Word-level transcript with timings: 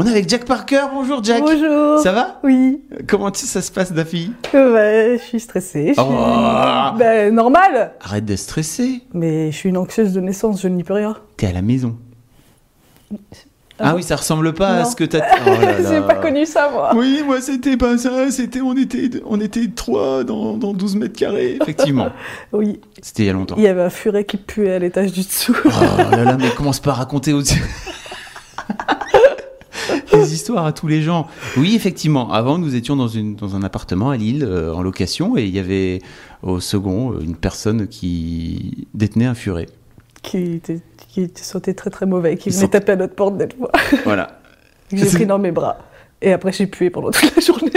On 0.00 0.06
est 0.06 0.10
avec 0.10 0.28
Jack 0.28 0.44
Parker. 0.44 0.82
Bonjour 0.94 1.24
Jack. 1.24 1.40
Bonjour. 1.42 1.98
Ça 1.98 2.12
va? 2.12 2.38
Oui. 2.44 2.80
Comment 3.08 3.32
tu- 3.32 3.46
ça 3.46 3.60
se 3.60 3.72
passe, 3.72 3.92
Daffy 3.92 4.30
Euh, 4.54 4.72
bah, 4.72 5.16
je 5.20 5.28
suis 5.28 5.40
stressée. 5.40 5.88
Je 5.88 6.00
suis... 6.00 6.02
Oh. 6.08 6.96
Bah, 6.96 7.32
normal. 7.32 7.94
Arrête 8.00 8.24
de 8.24 8.36
stresser. 8.36 9.02
Mais 9.12 9.50
je 9.50 9.56
suis 9.56 9.70
une 9.70 9.76
anxieuse 9.76 10.12
de 10.12 10.20
naissance, 10.20 10.62
je 10.62 10.68
n'y 10.68 10.84
peux 10.84 10.94
rien. 10.94 11.16
T'es 11.36 11.48
à 11.48 11.52
la 11.52 11.62
maison. 11.62 11.96
Ah 13.80 13.94
oui, 13.96 14.04
ça 14.04 14.14
ressemble 14.14 14.54
pas 14.54 14.68
à 14.68 14.84
ce 14.84 14.94
que 14.94 15.02
t'as. 15.02 15.18
Oh. 15.48 15.50
J'ai 15.90 16.00
pas 16.02 16.14
connu 16.14 16.46
ça, 16.46 16.70
moi. 16.72 16.92
Oui, 16.94 17.22
moi 17.26 17.40
c'était 17.40 17.76
pas 17.76 17.98
ça. 17.98 18.30
C'était 18.30 18.60
on 18.60 18.76
était 18.76 19.10
on 19.26 19.40
était 19.40 19.66
trois 19.74 20.22
dans, 20.22 20.56
dans 20.56 20.74
12 20.74 20.94
mètres 20.94 21.18
carrés. 21.18 21.58
Effectivement. 21.60 22.10
Oui. 22.52 22.78
C'était 23.02 23.24
il 23.24 23.26
y 23.26 23.30
a 23.30 23.32
longtemps. 23.32 23.56
Il 23.56 23.64
y 23.64 23.68
avait 23.68 23.82
un 23.82 23.90
furet 23.90 24.22
qui 24.24 24.36
puait 24.36 24.74
à 24.74 24.78
l'étage 24.78 25.10
du 25.12 25.20
dessous. 25.22 25.56
Oh 25.64 25.68
là 26.12 26.22
là, 26.24 26.36
mais 26.38 26.50
commence 26.50 26.78
pas 26.78 26.90
à 26.92 26.94
raconter 26.94 27.32
aussi. 27.32 27.56
Des 30.12 30.34
histoires 30.34 30.66
à 30.66 30.72
tous 30.72 30.86
les 30.86 31.02
gens. 31.02 31.26
Oui, 31.56 31.74
effectivement. 31.74 32.32
Avant, 32.32 32.58
nous 32.58 32.74
étions 32.74 32.96
dans, 32.96 33.08
une, 33.08 33.36
dans 33.36 33.56
un 33.56 33.62
appartement 33.62 34.10
à 34.10 34.16
Lille, 34.16 34.44
euh, 34.44 34.72
en 34.72 34.82
location, 34.82 35.36
et 35.36 35.44
il 35.44 35.54
y 35.54 35.58
avait 35.58 36.00
au 36.42 36.60
second 36.60 37.12
euh, 37.12 37.20
une 37.20 37.36
personne 37.36 37.88
qui 37.88 38.88
détenait 38.94 39.26
un 39.26 39.34
furet. 39.34 39.66
qui, 40.22 40.54
était, 40.54 40.80
qui 41.08 41.30
sentait 41.34 41.74
très 41.74 41.90
très 41.90 42.06
mauvais, 42.06 42.36
qui 42.36 42.50
venait 42.50 42.68
taper 42.68 42.92
à 42.92 42.96
notre 42.96 43.14
porte 43.14 43.36
d'être 43.36 43.56
fois. 43.56 43.70
Voilà. 44.04 44.40
J'ai 44.92 45.06
pris 45.06 45.26
dans 45.26 45.38
mes 45.38 45.52
bras. 45.52 45.78
Et 46.20 46.32
après, 46.32 46.52
j'ai 46.52 46.66
pué 46.66 46.90
pendant 46.90 47.10
toute 47.10 47.34
la 47.36 47.42
journée. 47.42 47.72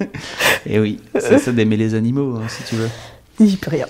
Et 0.66 0.78
oui, 0.78 1.00
c'est 1.18 1.38
ça 1.40 1.52
d'aimer 1.52 1.76
les 1.76 1.94
animaux, 1.94 2.36
hein, 2.36 2.48
si 2.48 2.62
tu 2.64 2.76
veux. 2.76 2.88
Il 3.40 3.56
peut 3.58 3.70
rien. 3.70 3.86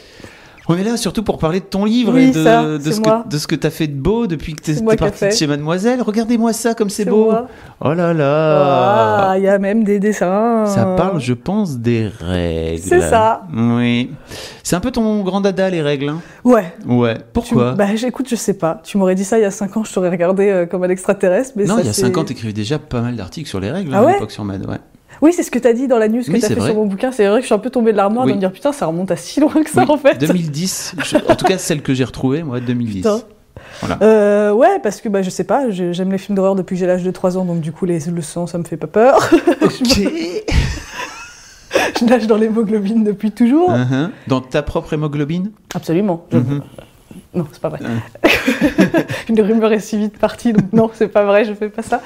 On 0.69 0.77
est 0.77 0.85
là 0.85 0.97
surtout 0.97 1.25
pour 1.25 1.39
parler 1.39 1.59
de 1.61 1.65
ton 1.65 1.85
livre 1.85 2.13
Oui, 2.15 2.25
et 2.25 2.31
de, 2.31 2.45
ça, 2.45 2.63
de 2.79 2.79
ce 2.93 3.01
que, 3.01 3.29
de 3.29 3.39
ce 3.39 3.47
que 3.49 3.57
tu 3.57 3.67
as 3.67 3.71
fait 3.71 3.89
de 3.89 3.95
beau 4.01 4.29
depuis 4.29 4.55
que 4.55 4.63
tu 4.63 4.71
es 4.71 4.81
moi 4.81 4.95
qui 4.97 5.03
ai 5.05 5.09
parti 5.09 5.27
de 5.27 5.31
chez 5.33 5.47
Mademoiselle. 5.49 6.01
Regardez-moi 6.03 6.53
ça 6.53 6.75
comme 6.75 6.89
c'est 6.89 7.05
beau. 7.05 7.25
moi. 7.25 7.49
Oh 7.81 7.93
là 7.95 8.15
là. 8.15 9.31
Ah, 9.31 9.39
il 9.39 9.43
y 9.45 9.49
a 9.49 9.59
même 9.59 9.83
des 9.83 9.99
dessins. 9.99 10.67
Ça 10.67 10.85
parle, 10.97 11.21
je 11.21 11.33
pense, 11.33 11.79
des 11.79 12.07
règles. 12.21 12.81
C'est 12.83 13.01
ça. 13.01 13.43
Oui. 13.53 14.11
C'est 14.63 14.77
un 14.77 14.81
peu 14.81 14.93
ton 14.93 15.23
grand 15.23 15.41
dada, 15.41 15.69
les 15.69 15.83
règles. 15.83 16.11
hein 16.11 16.21
Ouais. 16.45 16.73
ouais. 16.87 17.17
Tu- 17.17 17.23
Pourquoi 17.33 17.73
Bah, 17.73 17.95
j'écoute, 17.97 18.29
je 18.29 18.37
sais 18.37 18.55
pas. 18.55 18.81
Tu 18.85 18.99
m'aurais 18.99 19.15
dit 19.17 19.25
ça 19.25 19.39
il 19.39 19.43
y 19.43 19.47
a 19.47 19.51
5 19.51 19.77
ans, 19.77 19.85
je 19.85 19.93
t'aurais 19.93 20.11
regardé 20.11 20.49
euh, 20.49 20.67
comme 20.67 20.85
un 20.85 20.89
extraterrestre. 20.91 21.55
Mais 21.57 21.65
Non, 21.65 21.75
ça, 21.75 21.81
il 21.81 21.87
y 21.87 21.91
a 21.91 21.93
c'est- 21.93 22.03
5 22.03 22.17
ans, 22.17 22.25
t'écrivais 22.25 22.53
déjà 22.53 22.79
pas 22.79 23.01
mal 23.01 23.17
d'articles 23.17 23.49
sur 23.49 23.59
les 23.59 23.71
règles 23.71 23.91
Ah 23.95 23.99
hein, 24.01 24.07
à 24.07 24.13
l'époque 24.13 24.31
sur 24.31 24.45
Mad. 24.45 24.65
Ouais. 24.67 24.79
Oui, 25.23 25.33
c'est 25.33 25.43
ce 25.45 25.51
que 25.51 25.59
t'as 25.59 25.73
dit 25.73 25.87
dans 25.89 25.99
la 25.99 26.09
news 26.09 26.23
que 26.23 26.31
Oui, 26.33 26.41
t'as 26.41 26.49
c'est 26.49 26.55
fait 26.55 26.61
vrai. 26.61 26.71
sur 26.71 26.79
mon 26.79 26.85
bouquin. 26.87 27.13
C'est 27.13 27.27
vrai 27.27 27.37
que 27.39 27.43
je 27.43 27.47
suis 27.47 27.55
un 27.55 27.59
peu 27.59 27.71
tombée 27.71 27.93
de 27.93 27.97
l'armoire 27.97 28.27
Oui. 28.27 28.33
de 28.33 28.37
me 28.37 28.41
dire 28.41 28.53
putain, 28.53 28.73
ça 28.73 28.87
remonte 28.87 29.11
à 29.11 29.17
si 29.17 29.41
loin 29.41 29.53
que 29.63 29.71
ça 29.71 29.85
Oui, 29.85 29.91
en 29.91 29.97
fait. 29.97 30.19
2010. 30.19 30.95
je- 31.05 31.17
en 31.17 31.35
tout 31.37 31.45
cas, 31.47 31.57
celle 31.59 31.81
que 31.81 31.95
j'ai 31.95 32.05
retrouvée, 32.05 32.43
moi, 32.43 32.61
2010. 32.61 32.97
Putain. 33.03 33.21
Voilà. 33.81 33.99
Euh, 34.03 34.53
ouais, 34.53 34.79
parce 34.83 35.01
que 35.01 35.09
bah, 35.09 35.23
je 35.23 35.31
sais 35.31 35.45
pas, 35.45 35.71
j'aime 35.71 36.11
les 36.13 36.19
films 36.19 36.37
d'horreur 36.37 36.55
depuis 36.57 36.75
que 36.75 36.81
j'ai 36.81 36.87
l'âge 36.87 37.03
de 37.05 37.11
3 37.11 37.39
ans, 37.39 37.45
donc 37.45 37.61
du 37.61 37.73
coup, 37.73 37.87
les, 37.87 38.01
le 38.01 38.23
sang, 38.23 38.47
ça 38.47 38.59
me 38.59 38.65
fait 38.65 38.77
pas 38.77 38.87
peur. 38.89 39.31
Ok. 39.63 39.73
je 42.01 42.05
nage 42.05 42.27
dans 42.27 42.37
l'hémoglobine 42.37 43.05
depuis 43.05 43.31
toujours. 43.31 43.71
Uh-huh. 43.73 44.11
Dans 44.27 44.41
ta 44.41 44.63
propre 44.63 44.93
hémoglobine? 44.95 45.51
Absolument. 45.75 46.27
Je- 46.33 46.39
Mhm. 46.39 46.63
Non, 47.35 47.47
c'est 47.53 47.61
pas 47.63 47.69
vrai. 47.71 47.79
Une 49.29 49.41
rumeur 49.41 49.73
est 49.73 49.81
si 49.81 49.97
vite 49.99 50.19
partie, 50.19 50.53
donc 50.53 50.73
non, 50.73 50.91
c'est 50.93 51.09
pas 51.09 51.25
vrai, 51.25 51.45
je 51.45 51.53
fais 51.55 51.69
pas 51.69 51.83
ça. 51.83 52.03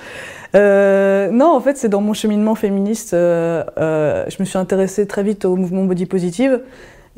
Euh, 0.56 1.30
non, 1.30 1.54
en 1.54 1.60
fait, 1.60 1.76
c'est 1.76 1.88
dans 1.88 2.00
mon 2.00 2.14
cheminement 2.14 2.54
féministe. 2.54 3.12
euh, 3.14 3.62
euh, 3.78 4.24
je 4.28 4.36
me 4.40 4.44
suis 4.44 4.58
intéressée 4.58 5.06
très 5.06 5.22
vite 5.22 5.44
au 5.44 5.54
mouvement 5.56 5.84
body 5.84 6.06
positive 6.06 6.60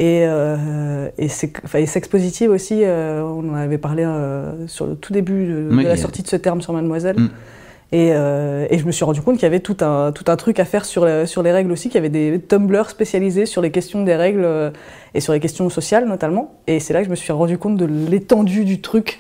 et, 0.00 0.22
euh, 0.26 1.08
et, 1.18 1.28
enfin, 1.64 1.78
et 1.78 1.86
sex 1.86 2.08
positive 2.08 2.50
aussi. 2.50 2.80
euh, 2.84 3.22
on 3.22 3.48
en 3.50 3.54
avait 3.54 3.78
parlé 3.78 4.04
euh, 4.04 4.66
sur 4.66 4.86
le 4.86 4.94
tout 4.96 5.12
début 5.12 5.46
de, 5.46 5.68
la 5.82 5.96
sortie 5.96 6.22
de 6.22 6.28
ce 6.28 6.36
terme 6.36 6.60
sur 6.62 6.72
Mademoiselle. 6.72 7.18
Mm. 7.18 7.30
Et, 7.90 8.10
euh, 8.12 8.66
et 8.68 8.76
je 8.76 8.84
me 8.84 8.92
suis 8.92 9.04
rendu 9.04 9.22
compte 9.22 9.36
qu'il 9.36 9.44
y 9.44 9.46
avait 9.46 9.60
tout 9.60 9.76
un, 9.80 10.12
tout 10.12 10.24
un 10.26 10.36
truc 10.36 10.60
à 10.60 10.66
faire 10.66 10.84
sur, 10.84 11.06
la- 11.06 11.24
sur 11.24 11.42
les 11.42 11.52
règles 11.52 11.72
aussi, 11.72 11.88
qu'il 11.88 11.94
y 11.94 11.98
avait 11.98 12.10
des 12.10 12.38
Tumblr 12.38 12.90
spécialisés 12.90 13.46
sur 13.46 13.62
les 13.62 13.70
questions 13.70 14.02
des 14.04 14.14
règles 14.14 14.46
et 15.14 15.20
sur 15.20 15.32
les 15.32 15.40
questions 15.40 15.70
sociales 15.70 16.06
notamment. 16.06 16.54
Et 16.66 16.80
c'est 16.80 16.92
là 16.92 16.98
que 17.00 17.06
je 17.06 17.10
me 17.10 17.16
suis 17.16 17.32
rendu 17.32 17.56
compte 17.56 17.76
de 17.78 17.86
l'étendue 17.86 18.64
du 18.66 18.80
truc. 18.82 19.18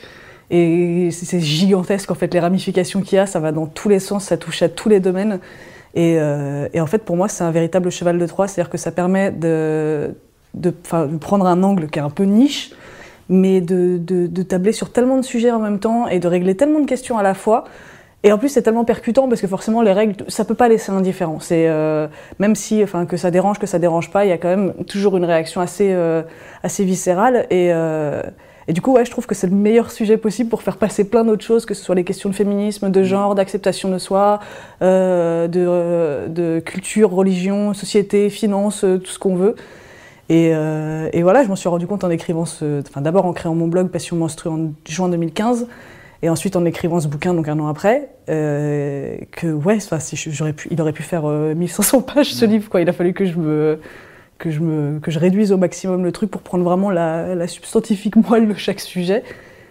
Et 0.50 1.10
c'est 1.10 1.40
gigantesque 1.40 2.10
en 2.10 2.14
fait, 2.14 2.32
les 2.32 2.40
ramifications 2.40 3.02
qu'il 3.02 3.16
y 3.16 3.18
a, 3.18 3.26
ça 3.26 3.38
va 3.38 3.52
dans 3.52 3.66
tous 3.66 3.88
les 3.88 3.98
sens, 3.98 4.24
ça 4.24 4.36
touche 4.36 4.62
à 4.62 4.68
tous 4.68 4.88
les 4.88 5.00
domaines. 5.00 5.40
Et, 5.94 6.16
euh, 6.18 6.68
et 6.72 6.80
en 6.80 6.86
fait, 6.86 6.98
pour 6.98 7.16
moi, 7.16 7.28
c'est 7.28 7.44
un 7.44 7.50
véritable 7.50 7.90
cheval 7.90 8.18
de 8.18 8.26
Troie, 8.26 8.48
c'est-à-dire 8.48 8.70
que 8.70 8.78
ça 8.78 8.90
permet 8.90 9.30
de, 9.30 10.14
de, 10.54 10.70
de 10.70 11.16
prendre 11.18 11.46
un 11.46 11.62
angle 11.62 11.88
qui 11.88 11.98
est 11.98 12.02
un 12.02 12.10
peu 12.10 12.24
niche, 12.24 12.72
mais 13.28 13.60
de, 13.60 13.98
de, 13.98 14.26
de 14.26 14.42
tabler 14.42 14.72
sur 14.72 14.90
tellement 14.90 15.18
de 15.18 15.22
sujets 15.22 15.50
en 15.50 15.58
même 15.58 15.80
temps 15.80 16.08
et 16.08 16.18
de 16.18 16.28
régler 16.28 16.54
tellement 16.56 16.80
de 16.80 16.86
questions 16.86 17.18
à 17.18 17.22
la 17.22 17.34
fois. 17.34 17.64
Et 18.24 18.32
en 18.32 18.38
plus, 18.38 18.48
c'est 18.48 18.62
tellement 18.62 18.84
percutant 18.84 19.28
parce 19.28 19.40
que 19.40 19.46
forcément, 19.46 19.80
les 19.80 19.92
règles, 19.92 20.24
ça 20.28 20.44
peut 20.44 20.54
pas 20.54 20.68
laisser 20.68 20.90
indifférent. 20.90 21.38
C'est 21.40 21.68
euh, 21.68 22.08
même 22.38 22.56
si, 22.56 22.82
enfin, 22.82 23.06
que 23.06 23.16
ça 23.16 23.30
dérange, 23.30 23.58
que 23.58 23.66
ça 23.66 23.78
dérange 23.78 24.10
pas, 24.10 24.24
il 24.24 24.28
y 24.28 24.32
a 24.32 24.38
quand 24.38 24.48
même 24.48 24.72
toujours 24.86 25.16
une 25.16 25.24
réaction 25.24 25.60
assez, 25.60 25.92
euh, 25.92 26.22
assez 26.62 26.84
viscérale. 26.84 27.46
Et, 27.50 27.70
euh, 27.72 28.22
et 28.68 28.72
du 28.74 28.80
coup, 28.82 28.92
ouais, 28.92 29.04
je 29.04 29.10
trouve 29.10 29.26
que 29.26 29.34
c'est 29.34 29.46
le 29.48 29.56
meilleur 29.56 29.90
sujet 29.90 30.16
possible 30.18 30.50
pour 30.50 30.62
faire 30.62 30.76
passer 30.76 31.04
plein 31.08 31.24
d'autres 31.24 31.44
choses, 31.44 31.64
que 31.66 31.72
ce 31.74 31.82
soit 31.82 31.94
les 31.94 32.04
questions 32.04 32.28
de 32.28 32.34
féminisme, 32.34 32.90
de 32.90 33.02
genre, 33.02 33.34
d'acceptation 33.34 33.88
de 33.90 33.98
soi, 33.98 34.40
euh, 34.82 35.48
de, 35.48 35.64
euh, 35.66 36.28
de 36.28 36.60
culture, 36.60 37.10
religion, 37.10 37.72
société, 37.74 38.28
finance, 38.30 38.84
euh, 38.84 38.98
tout 38.98 39.10
ce 39.10 39.18
qu'on 39.18 39.34
veut. 39.34 39.56
Et, 40.28 40.50
euh, 40.54 41.08
et 41.14 41.22
voilà, 41.22 41.42
je 41.42 41.48
m'en 41.48 41.56
suis 41.56 41.68
rendu 41.70 41.86
compte 41.86 42.04
en 42.04 42.10
écrivant 42.10 42.44
ce. 42.44 42.82
Enfin, 42.86 43.00
d'abord 43.00 43.24
en 43.24 43.32
créant 43.32 43.54
mon 43.54 43.66
blog 43.68 43.88
Passion 43.88 44.16
Menstrue 44.16 44.50
en 44.50 44.72
juin 44.86 45.08
2015, 45.08 45.66
et 46.22 46.28
ensuite 46.28 46.54
en 46.56 46.64
écrivant 46.66 47.00
ce 47.00 47.08
bouquin, 47.08 47.32
donc 47.32 47.48
un 47.48 47.58
an 47.60 47.68
après, 47.68 48.10
euh, 48.28 49.16
que 49.32 49.46
ouais, 49.46 49.76
enfin, 49.76 49.98
si 50.00 50.16
je- 50.16 50.28
j'aurais 50.30 50.52
pu, 50.52 50.68
il 50.70 50.78
aurait 50.82 50.92
pu 50.92 51.02
faire 51.02 51.24
euh, 51.24 51.54
1500 51.54 52.02
pages 52.02 52.34
ce 52.34 52.44
livre, 52.44 52.68
quoi. 52.68 52.82
Il 52.82 52.88
a 52.90 52.92
fallu 52.92 53.14
que 53.14 53.24
je 53.24 53.38
me. 53.38 53.78
Que 54.38 54.52
je, 54.52 54.60
me, 54.60 55.00
que 55.00 55.10
je 55.10 55.18
réduise 55.18 55.50
au 55.50 55.56
maximum 55.56 56.04
le 56.04 56.12
truc 56.12 56.30
pour 56.30 56.42
prendre 56.42 56.62
vraiment 56.62 56.90
la, 56.90 57.34
la 57.34 57.48
substantifique 57.48 58.14
moelle 58.14 58.46
de 58.46 58.54
chaque 58.54 58.78
sujet. 58.78 59.24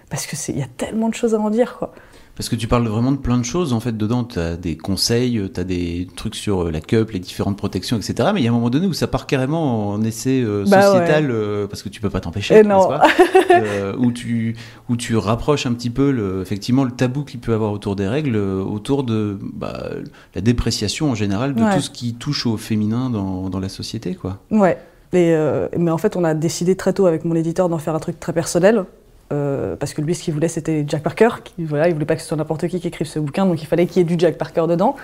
Parce 0.10 0.28
que 0.28 0.36
c'est, 0.36 0.52
il 0.52 0.60
y 0.60 0.64
a 0.64 0.68
tellement 0.78 1.08
de 1.08 1.14
choses 1.14 1.34
à 1.34 1.40
en 1.40 1.50
dire, 1.50 1.78
quoi. 1.78 1.94
Parce 2.38 2.50
que 2.50 2.56
tu 2.56 2.68
parles 2.68 2.88
vraiment 2.88 3.12
de 3.12 3.18
plein 3.18 3.38
de 3.40 3.44
choses. 3.44 3.74
En 3.74 3.80
fait, 3.80 3.98
dedans, 3.98 4.24
tu 4.24 4.38
as 4.40 4.56
des 4.58 4.78
conseils, 4.78 5.42
tu 5.52 5.60
as 5.60 5.64
des 5.64 6.08
trucs 6.16 6.36
sur 6.36 6.66
euh, 6.68 6.72
la 6.72 6.82
cup, 6.82 7.10
les 7.12 7.20
différentes 7.20 7.58
protections, 7.58 7.98
etc. 7.98 8.30
Mais 8.34 8.42
il 8.42 8.44
y 8.44 8.48
a 8.48 8.52
un 8.52 8.54
moment 8.54 8.70
donné 8.70 8.86
où 8.86 8.94
ça 8.94 9.08
part 9.08 9.26
carrément 9.26 9.90
en 9.90 10.04
essai 10.04 10.44
euh, 10.46 10.64
Bah 10.68 10.84
sociétal, 10.84 11.32
euh, 11.32 11.66
parce 11.66 11.82
que 11.82 11.90
tu 11.90 12.00
peux 12.00 12.12
pas 12.12 12.20
t'empêcher, 12.20 12.54
Euh, 13.50 13.96
où, 13.98 14.12
tu, 14.12 14.56
où 14.88 14.96
tu 14.96 15.16
rapproches 15.18 15.66
un 15.66 15.74
petit 15.74 15.90
peu, 15.90 16.12
le, 16.12 16.42
effectivement, 16.42 16.84
le 16.84 16.92
tabou 16.92 17.24
qu'il 17.24 17.40
peut 17.40 17.54
avoir 17.54 17.72
autour 17.72 17.96
des 17.96 18.08
règles, 18.08 18.36
autour 18.38 19.04
de 19.04 19.40
bah, 19.54 19.86
la 20.36 20.42
dépréciation 20.42 21.10
en 21.10 21.16
général 21.16 21.56
de 21.56 21.64
Ouais. 21.64 21.74
tout 21.76 21.82
ce 21.82 21.90
qui 21.90 22.14
touche 22.14 22.46
au 22.46 22.56
féminin 22.58 23.10
dans, 23.10 23.50
dans 23.50 23.60
la 23.60 23.70
société, 23.70 24.14
quoi. 24.14 24.38
Ouais. 24.52 24.78
Et, 25.14 25.32
euh, 25.34 25.68
mais 25.78 25.90
en 25.90 25.98
fait, 25.98 26.16
on 26.16 26.24
a 26.24 26.34
décidé 26.34 26.76
très 26.76 26.94
tôt 26.94 27.06
avec 27.08 27.26
mon 27.26 27.34
éditeur 27.34 27.68
d'en 27.70 27.78
faire 27.80 27.96
un 27.96 28.00
truc 28.00 28.20
très 28.20 28.34
personnel. 28.34 28.86
Euh, 29.34 29.76
parce 29.76 29.94
que 29.94 30.02
lui, 30.02 30.16
ce 30.16 30.24
qu'il 30.24 30.34
voulait, 30.34 30.48
c'était 30.48 30.86
Jack 30.88 31.04
Parker. 31.04 31.30
Qui, 31.44 31.66
voilà, 31.66 31.88
il 31.88 31.94
voulait 31.94 32.06
pas 32.06 32.16
que 32.16 32.22
ce 32.22 32.28
soit 32.28 32.38
n'importe 32.38 32.68
qui 32.68 32.80
qui 32.80 32.88
écrive 32.88 33.08
ce 33.08 33.20
bouquin, 33.20 33.46
donc 33.46 33.62
il 33.62 33.66
fallait 33.66 33.86
qu'il 33.86 33.98
y 33.98 34.02
ait 34.02 34.08
du 34.08 34.16
Jack 34.18 34.38
Parker 34.38 34.66
dedans. 34.68 34.96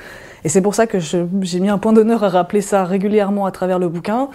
Et 0.43 0.49
c'est 0.49 0.61
pour 0.61 0.75
ça 0.75 0.87
que 0.87 0.99
j'ai 0.99 1.59
mis 1.59 1.69
un 1.69 1.77
point 1.77 1.93
d'honneur 1.93 2.23
à 2.23 2.29
rappeler 2.29 2.61
ça 2.61 2.85
régulièrement 2.85 3.45
à 3.45 3.51
travers 3.51 3.79
le 3.79 3.89
bouquin. 3.89 4.29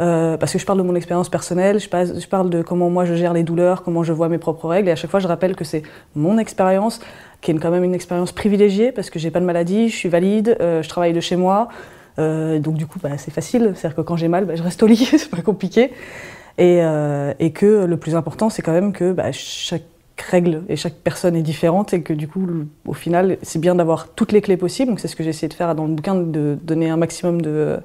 euh, 0.00 0.36
parce 0.36 0.52
que 0.52 0.58
je 0.58 0.64
parle 0.64 0.78
de 0.78 0.82
mon 0.82 0.94
expérience 0.94 1.28
personnelle, 1.28 1.78
je, 1.78 1.88
parle 2.26 2.50
de 2.50 2.62
comment 2.62 2.88
moi 2.88 3.04
je 3.04 3.14
gère 3.14 3.34
les 3.34 3.42
douleurs, 3.42 3.82
comment 3.82 4.02
je 4.02 4.12
vois 4.12 4.28
mes 4.28 4.38
propres 4.38 4.66
règles, 4.66 4.88
et 4.88 4.92
à 4.92 4.96
chaque 4.96 5.10
fois 5.10 5.20
je 5.20 5.28
rappelle 5.28 5.54
que 5.54 5.64
c'est 5.64 5.82
mon 6.16 6.38
expérience, 6.38 7.00
qui 7.42 7.50
est 7.50 7.54
quand 7.54 7.70
même 7.70 7.84
une 7.84 7.94
expérience 7.94 8.32
privilégiée, 8.32 8.90
parce 8.90 9.10
que 9.10 9.18
j'ai 9.18 9.30
pas 9.30 9.38
de 9.38 9.44
maladie, 9.44 9.90
je 9.90 9.96
suis 9.96 10.08
valide, 10.08 10.56
euh, 10.60 10.82
je 10.82 10.88
travaille 10.88 11.12
de 11.12 11.20
chez 11.20 11.36
moi, 11.36 11.68
donc 12.16 12.74
du 12.74 12.86
coup 12.86 12.98
bah, 13.02 13.18
c'est 13.18 13.32
facile, 13.32 13.72
c'est-à-dire 13.74 13.96
que 13.96 14.00
quand 14.00 14.16
j'ai 14.16 14.28
mal, 14.28 14.46
bah, 14.46 14.56
je 14.56 14.62
reste 14.62 14.82
au 14.82 14.86
lit, 14.86 14.96
c'est 15.18 15.30
pas 15.30 15.42
compliqué. 15.42 15.92
Et, 16.58 16.78
euh, 16.82 17.32
et 17.38 17.52
que 17.52 17.84
le 17.84 17.96
plus 17.96 18.14
important, 18.14 18.50
c'est 18.50 18.62
quand 18.62 18.72
même 18.72 18.92
que 18.92 19.12
bah, 19.12 19.32
chaque 19.32 19.82
règle 20.18 20.62
et 20.68 20.76
chaque 20.76 20.94
personne 20.94 21.34
est 21.36 21.42
différente 21.42 21.94
et 21.94 22.02
que 22.02 22.12
du 22.12 22.28
coup, 22.28 22.46
au 22.86 22.92
final, 22.92 23.38
c'est 23.42 23.58
bien 23.58 23.74
d'avoir 23.74 24.08
toutes 24.08 24.32
les 24.32 24.40
clés 24.40 24.56
possibles. 24.56 24.90
Donc 24.90 25.00
c'est 25.00 25.08
ce 25.08 25.16
que 25.16 25.22
j'ai 25.22 25.30
essayé 25.30 25.48
de 25.48 25.54
faire 25.54 25.74
dans 25.74 25.86
le 25.86 25.94
bouquin, 25.94 26.14
de 26.14 26.58
donner 26.62 26.90
un 26.90 26.96
maximum 26.96 27.40
de, 27.42 27.80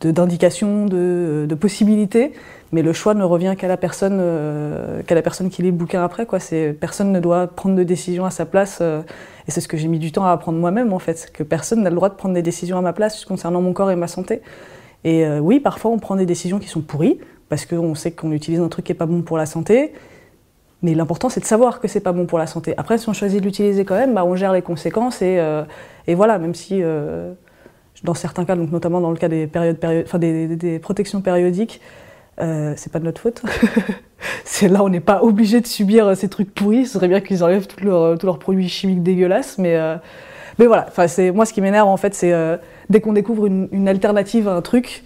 d'indications, 0.00 0.86
de, 0.86 1.56
possibilités, 1.60 2.32
mais 2.72 2.82
le 2.82 2.92
choix 2.92 3.14
ne 3.14 3.22
revient 3.22 3.54
qu'à 3.56 3.68
la 3.68 3.76
personne, 3.76 4.18
euh, 4.20 5.02
qu'à 5.02 5.14
la 5.14 5.22
personne 5.22 5.50
qui 5.50 5.62
lit 5.62 5.70
le 5.70 5.76
bouquin 5.76 6.02
après. 6.02 6.26
Quoi. 6.26 6.38
Personne 6.80 7.12
ne 7.12 7.20
doit 7.20 7.46
prendre 7.46 7.76
de 7.76 7.84
décision 7.84 8.24
à 8.24 8.30
sa 8.30 8.46
place, 8.46 8.78
euh, 8.80 9.02
et 9.46 9.50
c'est 9.50 9.60
ce 9.60 9.68
que 9.68 9.76
j'ai 9.76 9.88
mis 9.88 9.98
du 9.98 10.10
temps 10.10 10.24
à 10.24 10.32
apprendre 10.32 10.58
moi-même 10.58 10.92
en 10.92 10.98
fait, 10.98 11.30
que 11.32 11.42
personne 11.42 11.82
n'a 11.82 11.90
le 11.90 11.96
droit 11.96 12.08
de 12.08 12.14
prendre 12.14 12.34
des 12.34 12.42
décisions 12.42 12.78
à 12.78 12.80
ma 12.80 12.92
place 12.92 13.24
concernant 13.24 13.60
mon 13.60 13.72
corps 13.72 13.90
et 13.90 13.96
ma 13.96 14.08
santé. 14.08 14.42
Et 15.04 15.28
oui, 15.40 15.58
parfois 15.58 15.90
on 15.90 15.98
prend 15.98 16.14
des 16.14 16.26
décisions 16.26 16.60
qui 16.60 16.68
sont 16.68 16.80
pourries, 16.80 17.18
parce 17.52 17.66
qu'on 17.66 17.94
sait 17.94 18.12
qu'on 18.12 18.32
utilise 18.32 18.60
un 18.60 18.68
truc 18.68 18.86
qui 18.86 18.92
n'est 18.92 18.98
pas 18.98 19.04
bon 19.04 19.20
pour 19.20 19.36
la 19.36 19.44
santé, 19.44 19.92
mais 20.80 20.94
l'important 20.94 21.28
c'est 21.28 21.40
de 21.40 21.44
savoir 21.44 21.80
que 21.80 21.88
c'est 21.88 22.00
pas 22.00 22.12
bon 22.12 22.24
pour 22.24 22.38
la 22.38 22.46
santé. 22.46 22.72
Après, 22.78 22.96
si 22.96 23.08
on 23.10 23.12
choisit 23.12 23.40
de 23.40 23.44
l'utiliser 23.44 23.84
quand 23.84 23.94
même, 23.94 24.14
bah, 24.14 24.24
on 24.24 24.34
gère 24.36 24.54
les 24.54 24.62
conséquences, 24.62 25.20
et, 25.20 25.38
et 26.06 26.14
voilà, 26.14 26.38
même 26.38 26.54
si 26.54 26.82
dans 28.04 28.14
certains 28.14 28.46
cas, 28.46 28.56
donc 28.56 28.72
notamment 28.72 29.00
dans 29.00 29.10
le 29.10 29.16
cas 29.16 29.28
des, 29.28 29.46
périodes, 29.46 29.78
des, 30.18 30.78
protections 30.78 31.20
périodiques, 31.20 31.80
euh, 32.40 32.72
c'est 32.76 32.90
pas 32.90 32.98
de 32.98 33.04
notre 33.04 33.20
faute. 33.20 33.42
là, 34.62 34.82
on 34.82 34.88
n'est 34.88 35.00
pas 35.00 35.22
obligé 35.22 35.60
de 35.60 35.66
subir 35.66 36.06
euh, 36.06 36.14
ces 36.14 36.28
trucs 36.28 36.52
pourris. 36.54 36.86
Ce 36.86 36.94
serait 36.94 37.08
bien 37.08 37.20
qu'ils 37.20 37.44
enlèvent 37.44 37.66
tous 37.66 37.84
leurs, 37.84 38.16
tous 38.18 38.26
leurs 38.26 38.38
produits 38.38 38.68
chimiques 38.68 39.02
dégueulasses, 39.02 39.58
mais 39.58 39.76
euh, 39.76 39.96
mais 40.58 40.66
voilà. 40.66 40.86
Moi 41.32 41.46
ce 41.46 41.52
qui 41.52 41.60
m'énerve 41.60 41.88
en 41.88 41.96
fait, 41.96 42.14
c'est 42.14 42.32
euh, 42.32 42.56
dès 42.90 43.00
qu'on 43.00 43.12
découvre 43.12 43.46
une, 43.46 43.88
alternative 43.88 44.48
à 44.48 44.54
un 44.54 44.62
truc, 44.62 45.04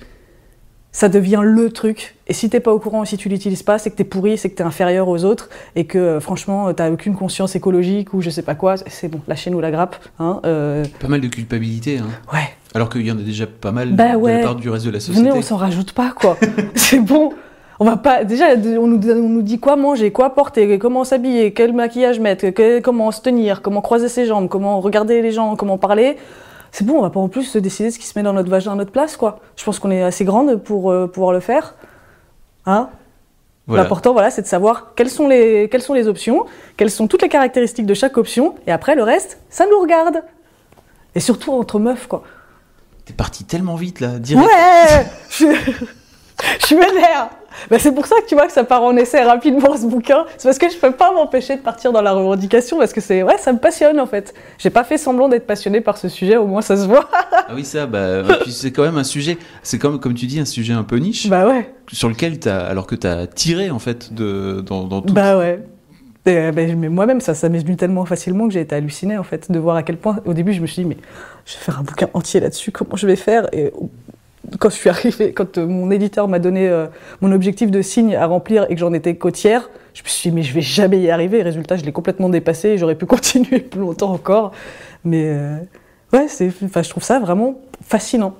ça 0.97 1.11
devient 1.11 1.43
le 1.45 1.69
truc. 1.69 2.15
Et 2.27 2.33
si 2.33 2.49
t'es 2.49 2.59
pas 2.59 2.73
au 2.73 2.79
courant, 2.79 3.05
si 3.05 3.19
tu 3.19 3.29
l'utilises 3.29 3.63
pas, 3.63 3.77
c'est 3.77 3.91
que 3.91 3.97
t'es 3.97 4.05
pourri, 4.05 4.39
c'est 4.39 4.49
que 4.49 4.55
t'es 4.55 4.63
inférieur 4.63 5.09
aux 5.09 5.25
autres, 5.25 5.51
et 5.75 5.85
que 5.85 6.21
franchement, 6.21 6.73
t'as 6.73 6.91
aucune 6.91 7.15
conscience 7.15 7.55
écologique 7.55 8.15
ou 8.15 8.23
je 8.23 8.31
sais 8.31 8.41
pas 8.41 8.55
quoi. 8.55 8.77
C'est 8.87 9.09
bon, 9.09 9.21
lâchez-nous 9.29 9.61
la 9.61 9.71
grappe. 9.71 9.97
Hein, 10.19 10.41
Pas 10.43 11.09
mal 11.09 11.21
de 11.21 11.29
culpabilité. 11.29 11.99
Hein. 11.99 12.07
Ouais. 12.33 12.49
Alors 12.75 12.89
qu'il 12.89 13.07
y 13.07 13.13
en 13.13 13.19
a 13.19 13.23
déjà 13.23 13.47
pas 13.47 13.73
mal 13.73 13.93
bah 13.93 14.17
de 14.17 14.27
la 14.27 14.43
part 14.43 14.55
du 14.55 14.71
reste 14.71 14.87
de 14.87 14.91
la 14.91 15.01
société. 15.01 15.29
Venez, 15.29 15.39
on 15.39 15.43
s'en 15.43 15.59
rajoute 15.59 15.93
pas, 15.93 16.15
quoi. 16.19 16.39
c'est 16.75 17.01
bon. 17.01 17.35
On 17.79 17.85
va 17.85 17.99
pas. 17.99 18.25
Déjà, 18.25 18.55
on 18.55 18.87
nous, 18.87 19.11
on 19.11 19.29
nous, 19.29 19.43
dit 19.43 19.61
quoi 19.61 19.77
manger, 19.77 20.13
quoi 20.13 20.35
porter, 20.35 20.79
comment 20.79 21.05
s'habiller, 21.05 21.53
quel 21.53 21.75
maquillage 21.75 22.21
mettre, 22.21 22.47
comment 22.81 23.11
se 23.11 23.21
tenir, 23.21 23.61
comment 23.61 23.83
croiser 23.83 24.09
ses 24.09 24.25
jambes, 24.25 24.49
comment 24.49 24.81
regarder 24.81 25.21
les 25.21 25.33
gens, 25.33 25.57
comment 25.57 25.77
parler. 25.77 26.17
C'est 26.77 26.85
bon, 26.85 26.99
on 26.99 27.01
va 27.01 27.09
pas 27.09 27.21
en 27.21 27.29
plus 27.31 27.45
se 27.45 27.57
décider 27.57 27.91
ce 27.91 27.99
qui 27.99 28.05
se 28.05 28.19
met 28.19 28.23
dans 28.23 28.35
notre 28.35 28.51
vagin 28.51 28.73
à 28.73 28.75
notre 28.75 28.93
place, 28.93 29.17
quoi. 29.17 29.41
Je 29.57 29.65
pense 29.65 29.79
qu'on 29.79 29.91
est 29.91 30.03
assez 30.03 30.27
grande 30.27 30.57
pour 30.57 30.91
euh, 30.91 31.07
pouvoir 31.07 31.33
le 31.33 31.41
faire. 31.41 31.75
Hein? 32.67 32.91
L'important, 33.67 34.13
voilà, 34.13 34.31
c'est 34.31 34.43
de 34.43 34.47
savoir 34.47 34.93
quelles 34.95 35.09
sont, 35.09 35.27
les, 35.27 35.71
quelles 35.71 35.81
sont 35.81 35.95
les 35.95 36.07
options, 36.07 36.45
quelles 36.77 36.91
sont 36.91 37.09
toutes 37.09 37.23
les 37.23 37.31
caractéristiques 37.31 37.87
de 37.87 37.95
chaque 37.95 38.19
option, 38.19 38.57
et 38.67 38.73
après, 38.73 38.95
le 38.95 39.05
reste, 39.05 39.39
ça 39.49 39.65
nous 39.65 39.81
regarde. 39.81 40.23
Et 41.15 41.21
surtout 41.21 41.55
entre 41.55 41.79
meufs, 41.79 42.09
quoi. 42.09 42.25
T'es 43.07 43.15
parti 43.15 43.45
tellement 43.45 43.77
vite 43.77 44.01
là, 44.01 44.19
direct. 44.19 44.47
Ouais 44.47 45.07
Je, 45.31 45.47
je 46.69 46.75
m'énerve 46.75 47.31
ben, 47.71 47.79
C'est 47.79 47.93
pour 47.93 48.07
ça 48.07 48.17
que 48.21 48.27
tu 48.27 48.35
vois 48.35 48.47
que 48.47 48.53
ça 48.53 48.65
part 48.65 48.83
en 48.83 48.97
essai 48.97 49.23
rapidement 49.23 49.77
ce 49.77 49.87
bouquin. 49.87 50.25
C'est 50.37 50.49
parce 50.49 50.59
que 50.59 50.71
je 50.71 50.77
peux 50.77 50.93
pas 50.93 51.13
m'empêcher 51.13 51.57
de 51.57 51.61
partir 51.61 51.93
dans 51.93 52.03
la 52.03 52.13
revendication 52.13 52.79
parce 52.79 52.93
que 52.93 53.01
c'est 53.01 53.23
ouais, 53.23 53.39
ça 53.39 53.53
me 53.53 53.59
passionne 53.59 54.01
en 54.01 54.07
fait. 54.07 54.35
J'ai 54.59 54.71
pas 54.71 54.85
fait 54.85 54.99
semblant 54.99 55.29
d'être 55.29 55.47
passionné 55.47 55.81
par 55.81 55.99
ce 55.99 56.09
sujet, 56.09 56.37
au 56.37 56.47
moins 56.47 56.63
ça 56.63 56.77
se 56.77 56.87
voit. 56.87 57.09
ah 57.33 57.47
oui, 57.55 57.65
ça, 57.65 57.87
bah, 57.87 58.23
c'est 58.49 58.73
quand 58.73 58.83
même 58.83 58.99
un 58.99 59.05
sujet, 59.05 59.39
c'est 59.63 59.79
comme, 59.79 60.01
comme 60.01 60.15
tu 60.15 60.27
dis, 60.27 60.41
un 60.41 60.45
sujet 60.45 60.73
un 60.73 60.85
peu 60.85 60.97
niche. 60.97 61.29
Bah 61.29 61.47
ouais. 61.47 61.73
Sur 61.93 62.09
lequel 62.09 62.39
t'as, 62.39 62.67
alors 62.67 62.87
que 62.87 62.95
t'as 62.95 63.27
tiré 63.27 63.71
en 63.71 63.79
fait 63.79 64.13
de, 64.13 64.63
dans, 64.67 64.85
dans 64.85 65.03
tout. 65.03 65.15
Bah 65.15 65.39
ouais. 65.39 65.61
Euh, 66.29 66.51
ben, 66.51 66.79
mais 66.79 66.89
moi-même, 66.89 67.21
ça, 67.21 67.35
ça 67.35 67.49
m'est 67.49 67.61
venu 67.61 67.77
tellement 67.77 68.05
facilement 68.05 68.49
que 68.49 68.55
j'ai 68.55 68.61
été 68.61 68.75
hallucinée 68.75 69.17
en 69.17 69.23
fait 69.23 69.51
de 69.51 69.59
voir 69.59 69.77
à 69.77 69.83
quel 69.83 69.97
point. 69.97 70.19
Au 70.25 70.33
début, 70.33 70.53
je 70.53 70.61
me 70.61 70.67
suis 70.67 70.83
dit 70.83 70.89
mais 70.89 70.97
je 71.45 71.55
vais 71.55 71.61
faire 71.61 71.79
un 71.79 71.83
bouquin 71.83 72.09
entier 72.15 72.41
là-dessus. 72.41 72.73
Comment 72.73 72.97
je 72.97 73.07
vais 73.07 73.17
faire? 73.17 73.49
Et 73.53 73.73
quand 74.59 74.71
je 74.71 74.75
suis 74.75 74.91
arrivée, 74.91 75.33
quand 75.33 75.59
euh, 75.59 75.67
mon 75.67 75.91
éditeur 75.91 76.29
m'a 76.29 76.39
donné 76.39 76.69
euh, 76.69 76.87
mon 77.21 77.33
objectif 77.33 77.71
de 77.71 77.83
signe 77.83 78.15
à 78.15 78.27
remplir 78.27 78.67
et 78.69 78.75
que 78.75 78.81
j'en 78.81 78.93
étais 78.93 79.17
côtière, 79.17 79.71
je 79.95 80.03
me 80.03 80.09
suis 80.09 80.31
dit 80.31 80.37
mais 80.37 80.43
je 80.43 80.55
vais 80.55 80.61
jamais 80.61 81.01
y 81.01 81.11
arriver. 81.11 81.43
résultat, 81.43 81.77
je 81.77 81.85
l'ai 81.85 81.93
complètement 81.93 82.29
dépassé. 82.29 82.71
et 82.71 82.79
J'aurais 82.79 82.97
pu 82.97 83.07
continuer 83.07 83.61
plus 83.61 83.81
longtemps 83.81 84.13
encore. 84.13 84.53
Mais. 85.05 85.35
Enfin, 86.13 86.83
je 86.83 86.89
trouve 86.89 87.03
ça 87.03 87.19
vraiment 87.19 87.61
fascinant 87.83 88.37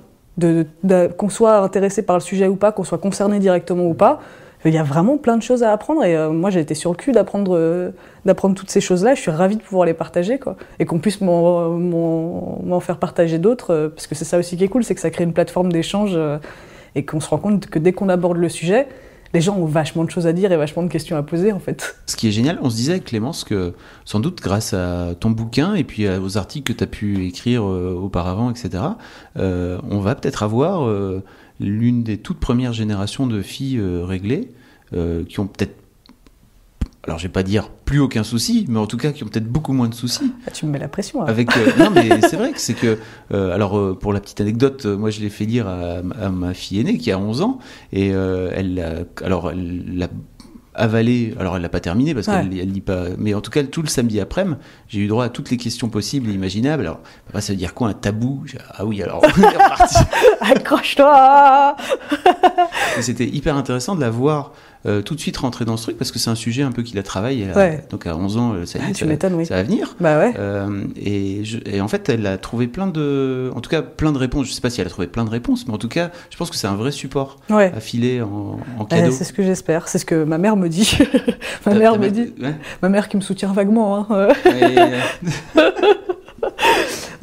qu'on 1.17 1.29
soit 1.29 1.57
intéressé 1.57 2.01
par 2.01 2.15
le 2.15 2.21
sujet 2.21 2.47
ou 2.47 2.55
pas, 2.55 2.71
qu'on 2.71 2.83
soit 2.83 2.97
concerné 2.97 3.39
directement 3.39 3.85
ou 3.85 3.93
pas 3.93 4.21
il 4.65 4.73
y 4.73 4.77
a 4.77 4.83
vraiment 4.83 5.17
plein 5.17 5.37
de 5.37 5.43
choses 5.43 5.63
à 5.63 5.71
apprendre 5.71 6.03
et 6.03 6.15
euh, 6.15 6.31
moi 6.31 6.49
j'ai 6.49 6.59
été 6.59 6.73
sur 6.73 6.91
le 6.91 6.97
cul 6.97 7.11
d'apprendre 7.11 7.55
euh, 7.55 7.91
d'apprendre 8.25 8.55
toutes 8.55 8.69
ces 8.69 8.81
choses-là. 8.81 9.15
Je 9.15 9.21
suis 9.21 9.31
ravie 9.31 9.55
de 9.55 9.61
pouvoir 9.61 9.85
les 9.85 9.93
partager 9.93 10.39
quoi 10.39 10.57
et 10.79 10.85
qu'on 10.85 10.99
puisse 10.99 11.21
m'en 11.21 12.79
faire 12.79 12.97
partager 12.97 13.37
d'autres 13.37 13.73
euh, 13.73 13.89
parce 13.89 14.07
que 14.07 14.15
c'est 14.15 14.25
ça 14.25 14.37
aussi 14.37 14.57
qui 14.57 14.63
est 14.63 14.67
cool, 14.67 14.83
c'est 14.83 14.95
que 14.95 15.01
ça 15.01 15.09
crée 15.09 15.23
une 15.23 15.33
plateforme 15.33 15.71
d'échange 15.71 16.17
et 16.95 17.05
qu'on 17.05 17.19
se 17.19 17.29
rend 17.29 17.37
compte 17.37 17.67
que 17.67 17.79
dès 17.79 17.93
qu'on 17.93 18.09
aborde 18.09 18.37
le 18.37 18.49
sujet, 18.49 18.87
les 19.33 19.41
gens 19.41 19.57
ont 19.57 19.65
vachement 19.65 20.05
de 20.05 20.09
choses 20.09 20.25
à 20.25 20.33
dire 20.33 20.51
et 20.51 20.57
vachement 20.57 20.83
de 20.83 20.87
questions 20.87 21.17
à 21.17 21.23
poser 21.23 21.51
en 21.51 21.59
fait. 21.59 21.97
Ce 22.07 22.15
qui 22.15 22.27
est 22.27 22.31
génial, 22.31 22.57
on 22.61 22.69
se 22.69 22.75
disait 22.75 22.99
Clémence 22.99 23.43
que 23.43 23.73
sans 24.05 24.19
doute 24.19 24.41
grâce 24.41 24.73
à 24.73 25.13
ton 25.19 25.29
bouquin 25.29 25.75
et 25.75 25.83
puis 25.83 26.07
aux 26.09 26.37
articles 26.37 26.73
que 26.73 26.77
tu 26.77 26.83
as 26.83 26.87
pu 26.87 27.27
écrire 27.27 27.63
auparavant, 27.63 28.49
etc., 28.49 28.83
on 29.35 29.99
va 29.99 30.15
peut-être 30.15 30.43
avoir 30.43 30.89
l'une 31.59 32.03
des 32.03 32.17
toutes 32.17 32.39
premières 32.39 32.73
générations 32.73 33.27
de 33.27 33.41
filles 33.41 33.79
euh, 33.79 34.03
réglées, 34.03 34.49
euh, 34.93 35.23
qui 35.25 35.39
ont 35.39 35.47
peut-être 35.47 35.75
alors 37.03 37.19
je 37.19 37.23
vais 37.23 37.31
pas 37.31 37.43
dire 37.43 37.69
plus 37.69 37.99
aucun 37.99 38.23
souci, 38.23 38.65
mais 38.67 38.79
en 38.79 38.85
tout 38.85 38.97
cas 38.97 39.13
qui 39.13 39.23
ont 39.23 39.27
peut-être 39.27 39.47
beaucoup 39.47 39.71
moins 39.71 39.87
de 39.87 39.93
soucis. 39.93 40.33
Ah, 40.45 40.51
tu 40.51 40.65
me 40.65 40.71
mets 40.71 40.79
la 40.79 40.89
pression. 40.89 41.21
Avec 41.21 41.55
euh, 41.55 41.71
non 41.79 41.89
mais 41.89 42.19
c'est 42.21 42.35
vrai 42.35 42.51
que 42.51 42.59
c'est 42.59 42.73
que 42.73 42.97
alors 43.31 43.97
pour 43.97 44.11
la 44.11 44.19
petite 44.19 44.41
anecdote, 44.41 44.85
moi 44.85 45.09
je 45.09 45.21
l'ai 45.21 45.29
fait 45.29 45.45
lire 45.45 45.67
à, 45.69 46.01
ma 46.01 46.53
fille 46.53 46.81
aînée 46.81 46.97
qui 46.97 47.09
a 47.11 47.17
11 47.17 47.41
ans 47.43 47.59
et 47.93 48.07
elle 48.07 49.07
alors 49.23 49.51
elle 49.51 49.97
l'a 49.97 50.09
avalé, 50.77 51.33
alors 51.39 51.55
elle 51.55 51.61
l'a 51.61 51.69
pas 51.69 51.79
terminé 51.79 52.13
parce 52.13 52.27
qu'elle 52.27 52.49
ne 52.49 52.61
lit 52.61 52.81
pas, 52.81 53.05
mais 53.17 53.33
en 53.33 53.41
tout 53.41 53.51
cas 53.51 53.63
tout 53.63 53.81
le 53.81 53.87
samedi 53.87 54.19
après-midi, 54.19 54.57
j'ai 54.87 55.01
eu 55.01 55.07
droit 55.07 55.25
à 55.25 55.29
toutes 55.29 55.49
les 55.49 55.57
questions 55.57 55.89
possibles 55.89 56.29
et 56.29 56.33
imaginables. 56.33 56.83
Alors, 56.83 57.01
ça 57.39 57.53
veut 57.53 57.57
dire 57.57 57.73
quoi 57.73 57.89
un 57.89 57.93
tabou? 57.93 58.43
Ah 58.71 58.85
oui, 58.85 59.01
alors 59.01 59.21
Accroche-toi 60.41 61.75
C'était 63.01 63.27
hyper 63.27 63.55
intéressant 63.55 63.95
de 63.95 64.01
la 64.01 64.09
voir 64.09 64.53
euh, 64.85 65.01
tout 65.01 65.15
de 65.15 65.19
suite 65.19 65.35
rentrer 65.37 65.65
dans 65.65 65.75
ce 65.75 65.83
truc 65.83 65.97
parce 65.97 66.11
que 66.11 66.19
c'est 66.19 66.29
un 66.29 66.35
sujet 66.35 66.61
un 66.63 66.71
peu 66.71 66.81
qu'il 66.81 66.97
a 66.97 67.03
travaillé. 67.03 67.47
donc 67.89 68.05
à 68.07 68.15
11 68.15 68.37
ans, 68.37 68.55
ça, 68.65 68.79
ah, 68.81 68.93
ça, 68.93 69.05
oui. 69.05 69.45
ça, 69.45 69.55
va 69.55 69.63
venir. 69.63 69.95
Bah 69.99 70.19
ouais. 70.19 70.33
Euh, 70.37 70.83
et, 70.95 71.41
et, 71.65 71.81
en 71.81 71.87
fait, 71.87 72.07
elle 72.09 72.25
a 72.25 72.37
trouvé 72.37 72.67
plein 72.67 72.87
de, 72.87 73.51
en 73.55 73.59
tout 73.59 73.69
cas 73.69 73.81
plein 73.81 74.11
de 74.11 74.17
réponses. 74.17 74.47
Je 74.47 74.53
sais 74.53 74.61
pas 74.61 74.69
si 74.69 74.79
elle 74.79 74.87
a 74.87 74.89
trouvé 74.89 75.07
plein 75.07 75.25
de 75.25 75.29
réponses, 75.29 75.67
mais 75.67 75.73
en 75.73 75.77
tout 75.77 75.89
cas, 75.89 76.11
je 76.29 76.37
pense 76.37 76.49
que 76.49 76.55
c'est 76.55 76.67
un 76.67 76.75
vrai 76.75 76.91
support 76.91 77.37
à 77.49 77.79
filer 77.79 78.21
en, 78.21 78.59
en 78.79 78.85
cadeau. 78.85 79.11
c'est 79.11 79.23
ce 79.23 79.33
que 79.33 79.43
j'espère. 79.43 79.87
C'est 79.87 79.99
ce 79.99 80.05
que 80.05 80.23
ma 80.23 80.37
mère 80.37 80.55
me 80.55 80.69
dit. 80.69 80.97
ma 81.65 81.73
mère 81.73 81.99
me 81.99 82.09
dit. 82.09 82.33
Ma 82.81 82.89
mère 82.89 83.09
qui 83.09 83.17
me 83.17 83.21
soutient 83.21 83.51
vaguement. 83.51 84.07
Hein. 84.09 84.29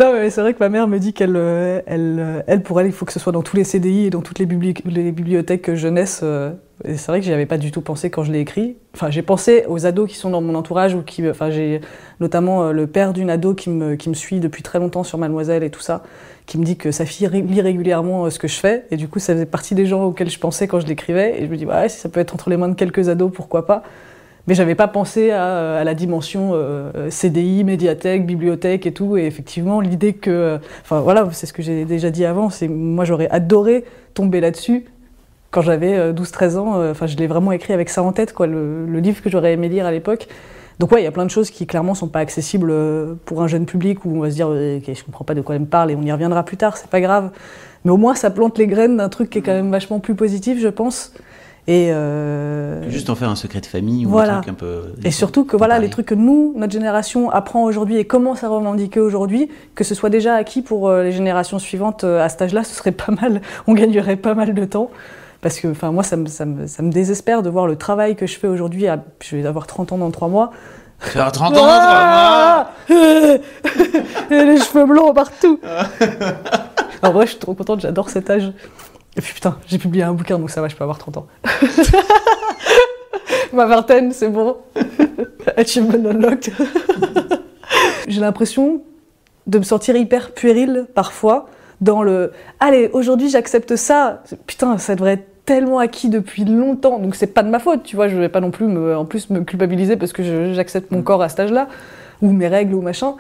non, 0.01 0.13
mais 0.13 0.31
c'est 0.31 0.41
vrai 0.41 0.55
que 0.55 0.59
ma 0.59 0.69
mère 0.69 0.89
me 0.89 0.99
dit 0.99 1.13
qu'elle, 1.13 1.37
euh, 1.37 1.81
elle, 1.87 2.17
euh, 2.19 2.43
elle, 2.47 2.63
pour 2.63 2.81
elle, 2.81 2.87
il 2.87 2.93
faut 2.93 3.05
que 3.05 3.13
ce 3.13 3.21
soit 3.21 3.33
dans 3.33 3.43
tous 3.43 3.57
les 3.57 3.65
CDI 3.65 4.07
et 4.07 4.11
dans 4.11 4.23
toutes 4.23 4.39
les, 4.41 4.47
bibliothèques 4.47 5.75
jeunesse. 5.75 6.21
Euh, 6.23 6.53
et 6.85 6.97
c'est 6.97 7.07
vrai 7.13 7.21
que 7.21 7.27
j'y 7.27 7.33
avais 7.33 7.47
pas 7.47 7.59
du 7.59 7.71
tout 7.71 7.81
pensé 7.81 8.11
quand 8.11 8.25
je 8.25 8.33
l'ai 8.33 8.41
écrit. 8.41 8.77
Enfin, 8.95 9.11
j'ai 9.11 9.23
pensé 9.23 9.65
aux 9.69 9.87
ados 9.87 10.11
qui 10.11 10.17
sont 10.17 10.31
dans 10.31 10.41
mon 10.41 10.57
entourage 10.57 10.95
ou 10.95 11.03
qui, 11.03 11.29
enfin, 11.29 11.51
j'ai 11.51 11.81
notamment 12.19 12.73
le 12.73 12.87
père 12.89 13.13
d'une 13.13 13.31
ado 13.31 13.55
qui 13.55 13.71
me, 13.71 13.95
qui 13.95 14.09
me 14.09 14.15
suit 14.15 14.41
depuis 14.41 14.65
très 14.65 14.81
longtemps 14.81 15.05
sur 15.05 15.17
Mademoiselle 15.17 15.63
et 15.63 15.71
tout 15.71 15.81
ça, 15.81 16.03
qui 16.47 16.59
me 16.59 16.65
dit 16.65 16.77
que 16.77 16.91
sa 16.91 17.07
fille 17.07 17.29
lit 17.29 17.61
régulièrement 17.61 18.29
ce 18.31 18.41
que 18.41 18.49
je 18.49 18.59
fais. 18.59 18.87
Et 18.91 18.97
du 18.97 19.07
coup, 19.07 19.21
ça 19.21 19.35
faisait 19.35 19.47
partie 19.47 19.77
des 19.77 19.87
gens 19.87 20.03
auxquels 20.03 20.31
je 20.31 20.39
pensais 20.41 20.67
quand 20.67 20.81
je 20.81 20.87
l'écrivais. 20.87 21.41
Et 21.41 21.47
je 21.47 21.51
me 21.51 21.57
dis, 21.57 21.67
bah 21.67 21.83
ouais, 21.83 21.89
si 21.89 21.99
ça 21.99 22.09
peut 22.09 22.19
être 22.19 22.35
entre 22.35 22.51
les 22.51 22.57
mains 22.57 22.69
de 22.69 22.75
quelques 22.75 23.09
ados, 23.09 23.31
pourquoi 23.33 23.67
pas. 23.67 23.85
Mais 24.47 24.55
j'avais 24.55 24.75
pas 24.75 24.89
pensé 24.89 25.31
à, 25.31 25.77
à 25.77 25.85
la 25.85 25.95
dimension 25.95 26.51
euh, 26.53 27.09
CDI, 27.11 27.65
médiathèque, 27.65 28.27
bibliothèque 28.27 28.87
et 28.87 28.93
tout. 28.93 29.17
Et 29.17 29.25
effectivement, 29.27 29.81
l'idée 29.81 30.13
que, 30.13 30.59
enfin 30.83 31.01
voilà, 31.01 31.29
c'est 31.33 31.47
ce 31.47 31.53
que 31.53 31.63
j'ai 31.63 31.85
déjà 31.85 32.11
dit 32.11 32.25
avant. 32.25 32.51
C'est 32.51 32.69
moi 32.69 33.05
j'aurais 33.05 33.29
adoré 33.31 33.85
tomber 34.13 34.41
là-dessus 34.41 34.85
quand 35.51 35.63
j'avais 35.63 36.13
12-13 36.13 36.57
euh, 36.57 36.59
ans. 36.59 36.79
Euh, 36.79 36.91
enfin, 36.91 37.07
je 37.07 37.17
l'ai 37.17 37.27
vraiment 37.27 37.53
écrit 37.53 37.73
avec 37.73 37.89
ça 37.89 38.03
en 38.03 38.13
tête, 38.13 38.35
quoi, 38.35 38.47
le, 38.47 38.87
le 38.87 39.01
livre 39.01 39.23
que 39.23 39.31
j'aurais 39.31 39.53
aimé 39.53 39.69
lire 39.69 39.87
à 39.87 39.93
l'époque. 39.93 40.29
Donc 40.81 40.91
ouais, 40.91 41.01
il 41.01 41.05
y 41.05 41.09
a 41.09 41.13
plein 41.13 41.25
de 41.25 41.31
choses 41.31 41.51
qui 41.51 41.67
clairement 41.67 41.95
sont 41.95 42.09
pas 42.09 42.19
accessibles 42.19 42.75
pour 43.25 43.43
un 43.43 43.47
jeune 43.47 43.65
public 43.65 44.05
où 44.05 44.17
on 44.17 44.21
va 44.21 44.31
se 44.31 44.35
dire, 44.35 44.49
ok, 44.49 44.93
je 44.93 45.05
comprends 45.05 45.25
pas 45.25 45.35
de 45.35 45.41
quoi 45.41 45.55
elle 45.55 45.61
me 45.61 45.67
parle 45.67 45.93
et 45.93 45.95
on 45.95 46.03
y 46.03 46.11
reviendra 46.11 46.43
plus 46.43 46.57
tard, 46.57 46.77
c'est 46.77 46.91
pas 46.91 47.01
grave. 47.01 47.31
Mais 47.85 47.93
au 47.93 47.97
moins, 47.97 48.17
ça 48.17 48.31
plante 48.31 48.59
les 48.59 48.67
graines 48.67 48.97
d'un 48.97 49.09
truc 49.09 49.31
qui 49.31 49.39
est 49.39 49.43
quand 49.43 49.53
même 49.53 49.71
vachement 49.71 50.01
plus 50.01 50.17
positif, 50.17 50.59
je 50.61 50.69
pense. 50.69 51.13
Et 51.67 51.91
euh... 51.93 52.89
Juste 52.91 53.09
en 53.09 53.15
faire 53.15 53.31
un 53.31 53.37
secret 53.37 53.61
de 53.61 53.67
famille 53.67 54.05
ou 54.05 54.19
un 54.19 54.41
truc 54.41 54.49
un 54.49 54.55
peu. 54.55 54.93
Et 55.03 55.11
surtout 55.11 55.45
que 55.45 55.57
voilà, 55.57 55.79
les 55.79 55.89
trucs 55.89 56.07
que 56.07 56.15
nous, 56.15 56.53
notre 56.57 56.73
génération, 56.73 57.31
apprend 57.31 57.65
aujourd'hui 57.65 57.97
et 57.97 58.05
commence 58.05 58.45
à 58.45 58.49
revendiquer 58.49 59.01
aujourd'hui, 59.01 59.49
que 59.75 59.83
ce 59.83 59.95
soit 59.95 60.11
déjà 60.11 60.35
acquis 60.35 60.61
pour 60.61 60.89
euh, 60.89 61.03
les 61.03 61.13
générations 61.13 61.59
suivantes 61.59 62.05
euh, 62.05 62.23
à 62.23 62.29
cet 62.29 62.43
âge-là, 62.43 62.65
ce 62.65 62.75
serait 62.75 62.93
pas 62.93 63.13
mal. 63.13 63.41
On 63.67 63.73
gagnerait 63.73 64.17
pas 64.17 64.35
mal 64.35 64.53
de 64.53 64.65
temps. 64.65 64.91
Parce 65.41 65.59
que 65.59 65.69
enfin, 65.69 65.91
moi, 65.91 66.03
ça 66.03 66.17
me, 66.17 66.27
ça, 66.27 66.45
me, 66.45 66.67
ça 66.67 66.83
me 66.83 66.91
désespère 66.91 67.43
de 67.43 67.51
voir 67.51 67.67
le 67.67 67.77
travail 67.77 68.17
que 68.17 68.27
je 68.27 68.39
fais 68.39 68.49
aujourd'hui. 68.49 68.87
Je 69.23 69.37
vais 69.37 69.47
avoir 69.47 69.67
30 69.67 69.93
ans 69.93 69.99
dans 69.99 70.11
3 70.11 70.29
mois. 70.29 70.51
Faire 70.99 71.33
30 71.33 71.57
ans 71.57 71.67
dans 71.67 71.67
3 71.67 72.11
mois 72.11 72.71
Les 74.31 74.59
cheveux 74.59 74.87
blancs 74.87 75.15
partout 75.15 75.61
En 77.03 77.13
vrai, 77.13 77.27
je 77.27 77.33
suis 77.33 77.39
trop 77.39 77.53
contente, 77.53 77.81
j'adore 77.81 78.09
cet 78.09 78.31
âge. 78.31 78.51
Et 79.17 79.21
puis 79.21 79.35
putain, 79.35 79.59
j'ai 79.67 79.79
publié 79.79 80.05
un 80.05 80.13
bouquin, 80.13 80.39
donc 80.39 80.51
ça 80.51 80.61
va, 80.61 80.69
je 80.69 80.75
peux 80.75 80.83
avoir 80.83 80.99
30 80.99 81.19
ans. 81.19 81.27
Ma 83.53 83.67
vingtaine, 83.67 84.13
c'est 84.13 84.29
bon. 84.29 84.57
Achievement 85.57 86.11
unlocked. 86.11 86.53
j'ai 88.09 88.21
l'impression 88.21 88.83
de 89.47 89.59
me 89.59 89.65
sentir 89.65 89.97
hyper 89.97 90.33
puéril 90.33 90.87
parfois 90.95 91.49
dans 91.81 92.03
le 92.03 92.33
allez 92.61 92.89
aujourd'hui 92.93 93.29
j'accepte 93.29 93.77
ça 93.77 94.23
putain 94.47 94.79
ça 94.79 94.95
devrait 94.95 95.15
être 95.15 95.45
tellement 95.45 95.79
acquis 95.79 96.09
depuis 96.09 96.45
longtemps 96.45 96.99
donc 96.99 97.15
c'est 97.15 97.27
pas 97.27 97.43
de 97.43 97.51
ma 97.51 97.59
faute 97.59 97.83
tu 97.83 97.97
vois 97.97 98.09
je 98.09 98.17
vais 98.17 98.31
pas 98.31 98.41
non 98.41 98.51
plus 98.51 98.67
me, 98.67 98.97
en 98.97 99.05
plus 99.05 99.29
me 99.31 99.41
culpabiliser 99.41 99.97
parce 99.97 100.13
que 100.13 100.53
j'accepte 100.55 100.91
mon 100.91 101.03
corps 101.03 101.23
à 101.23 101.29
cet 101.29 101.41
âge-là 101.41 101.69
ou 102.23 102.33
mes 102.33 102.49
règles 102.49 102.75
ou 102.75 102.81
machin 102.81 103.17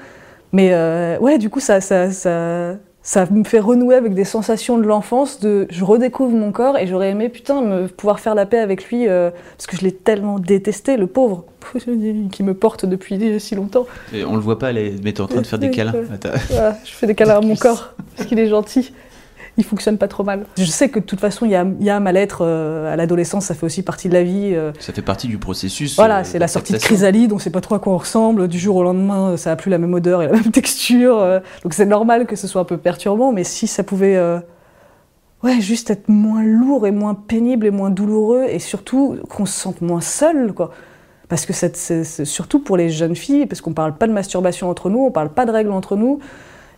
mais 0.52 0.70
euh, 0.72 1.18
ouais 1.18 1.36
du 1.36 1.50
coup 1.50 1.60
ça, 1.60 1.80
ça, 1.80 2.10
ça 2.10 2.76
ça 3.04 3.26
me 3.30 3.44
fait 3.44 3.60
renouer 3.60 3.96
avec 3.96 4.14
des 4.14 4.24
sensations 4.24 4.78
de 4.78 4.82
l'enfance, 4.82 5.38
de 5.38 5.66
je 5.68 5.84
redécouvre 5.84 6.34
mon 6.34 6.52
corps 6.52 6.78
et 6.78 6.86
j'aurais 6.86 7.10
aimé 7.10 7.28
putain 7.28 7.60
me, 7.60 7.86
pouvoir 7.86 8.18
faire 8.18 8.34
la 8.34 8.46
paix 8.46 8.58
avec 8.58 8.88
lui 8.88 9.06
euh, 9.06 9.30
parce 9.56 9.66
que 9.66 9.76
je 9.76 9.82
l'ai 9.82 9.92
tellement 9.92 10.38
détesté, 10.38 10.96
le 10.96 11.06
pauvre, 11.06 11.44
qui 12.32 12.42
me 12.42 12.54
porte 12.54 12.86
depuis 12.86 13.38
si 13.38 13.54
longtemps. 13.54 13.86
Et 14.14 14.24
on 14.24 14.34
le 14.34 14.40
voit 14.40 14.58
pas, 14.58 14.72
mais 14.72 14.94
tu 15.02 15.10
es 15.10 15.20
en 15.20 15.26
train 15.26 15.42
de 15.42 15.46
faire 15.46 15.58
des 15.58 15.70
câlins. 15.70 15.92
je 16.32 16.92
fais 16.92 17.06
des 17.06 17.14
câlins 17.14 17.36
à 17.36 17.40
mon 17.42 17.56
corps 17.56 17.92
parce 18.16 18.26
qu'il 18.26 18.38
est 18.38 18.48
gentil 18.48 18.90
il 19.58 19.64
fonctionne 19.64 19.98
pas 19.98 20.08
trop 20.08 20.24
mal. 20.24 20.46
Je 20.56 20.64
sais 20.64 20.88
que 20.88 20.98
de 20.98 21.04
toute 21.04 21.20
façon, 21.20 21.44
il 21.46 21.52
y 21.52 21.54
a, 21.54 21.66
y 21.80 21.90
a 21.90 21.96
un 21.96 22.00
mal-être 22.00 22.38
euh, 22.42 22.92
à 22.92 22.96
l'adolescence, 22.96 23.46
ça 23.46 23.54
fait 23.54 23.66
aussi 23.66 23.82
partie 23.82 24.08
de 24.08 24.14
la 24.14 24.22
vie. 24.22 24.52
Euh. 24.54 24.72
Ça 24.80 24.92
fait 24.92 25.02
partie 25.02 25.28
du 25.28 25.38
processus. 25.38 25.96
Voilà, 25.96 26.20
euh, 26.20 26.24
c'est 26.24 26.38
la 26.38 26.48
sortie 26.48 26.72
de 26.72 26.78
chrysalide, 26.78 27.32
on 27.32 27.38
sait 27.38 27.50
pas 27.50 27.60
trop 27.60 27.76
à 27.76 27.78
quoi 27.78 27.92
on 27.92 27.98
ressemble. 27.98 28.48
Du 28.48 28.58
jour 28.58 28.76
au 28.76 28.82
lendemain, 28.82 29.36
ça 29.36 29.52
a 29.52 29.56
plus 29.56 29.70
la 29.70 29.78
même 29.78 29.94
odeur 29.94 30.22
et 30.22 30.26
la 30.26 30.32
même 30.34 30.50
texture. 30.50 31.40
donc 31.62 31.74
c'est 31.74 31.86
normal 31.86 32.26
que 32.26 32.36
ce 32.36 32.46
soit 32.46 32.60
un 32.60 32.64
peu 32.64 32.78
perturbant, 32.78 33.32
mais 33.32 33.44
si 33.44 33.66
ça 33.66 33.82
pouvait. 33.82 34.20
Ouais, 35.42 35.60
juste 35.60 35.90
être 35.90 36.08
moins 36.08 36.42
lourd 36.42 36.86
et 36.86 36.90
moins 36.90 37.12
pénible 37.12 37.66
et 37.66 37.70
moins 37.70 37.90
douloureux, 37.90 38.46
et 38.48 38.58
surtout 38.58 39.18
qu'on 39.28 39.44
se 39.44 39.52
sente 39.52 39.82
moins 39.82 40.00
seul, 40.00 40.54
quoi. 40.54 40.70
Parce 41.28 41.44
que 41.44 41.52
c'est 41.52 42.24
surtout 42.24 42.60
pour 42.60 42.78
les 42.78 42.88
jeunes 42.88 43.14
filles, 43.14 43.44
parce 43.44 43.60
qu'on 43.60 43.74
parle 43.74 43.96
pas 43.96 44.06
de 44.06 44.12
masturbation 44.12 44.70
entre 44.70 44.88
nous, 44.88 45.00
on 45.00 45.10
parle 45.10 45.28
pas 45.28 45.44
de 45.44 45.50
règles 45.50 45.72
entre 45.72 45.96
nous, 45.96 46.18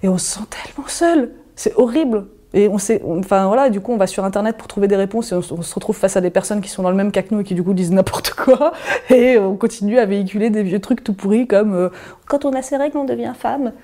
et 0.03 0.09
on 0.09 0.19
se 0.19 0.27
sent 0.27 0.45
tellement 0.51 0.89
seul. 0.89 1.31
C'est 1.55 1.75
horrible. 1.77 2.27
Et 2.57 2.69
on 2.71 2.79
sait, 2.79 3.03
enfin 3.07 3.49
voilà, 3.49 3.69
du 3.69 3.81
coup, 3.81 3.93
on 3.93 3.99
va 3.99 4.07
sur 4.07 4.25
Internet 4.25 4.57
pour 4.57 4.67
trouver 4.67 4.89
des 4.89 4.97
réponses 4.97 5.31
et 5.31 5.35
on, 5.35 5.43
se 5.43 5.75
retrouve 5.75 5.95
face 5.95 6.17
à 6.17 6.23
des 6.23 6.31
personnes 6.31 6.63
qui 6.63 6.71
sont 6.71 6.83
dans 6.83 6.89
le 6.89 6.97
même 6.97 7.13
cas 7.13 7.21
que 7.21 7.35
nous 7.35 7.43
et 7.43 7.45
qui 7.45 7.55
du 7.55 7.63
coup 7.63 7.75
disent 7.75 7.93
n'importe 7.93 8.31
quoi. 8.31 8.73
Et 9.11 9.37
on 9.37 9.57
continue 9.57 9.99
à 9.99 10.07
véhiculer 10.07 10.49
des 10.49 10.63
vieux 10.63 10.81
trucs 10.81 11.05
tout 11.05 11.13
pourris 11.13 11.47
comme 11.47 11.75
euh, 11.75 11.91
quand 12.27 12.47
on 12.47 12.55
a 12.55 12.63
ses 12.63 12.79
règles, 12.79 12.97
on 12.97 13.05
devient 13.05 13.35
femme. 13.39 13.75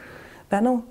Ben 0.50 0.62
non. 0.62 0.84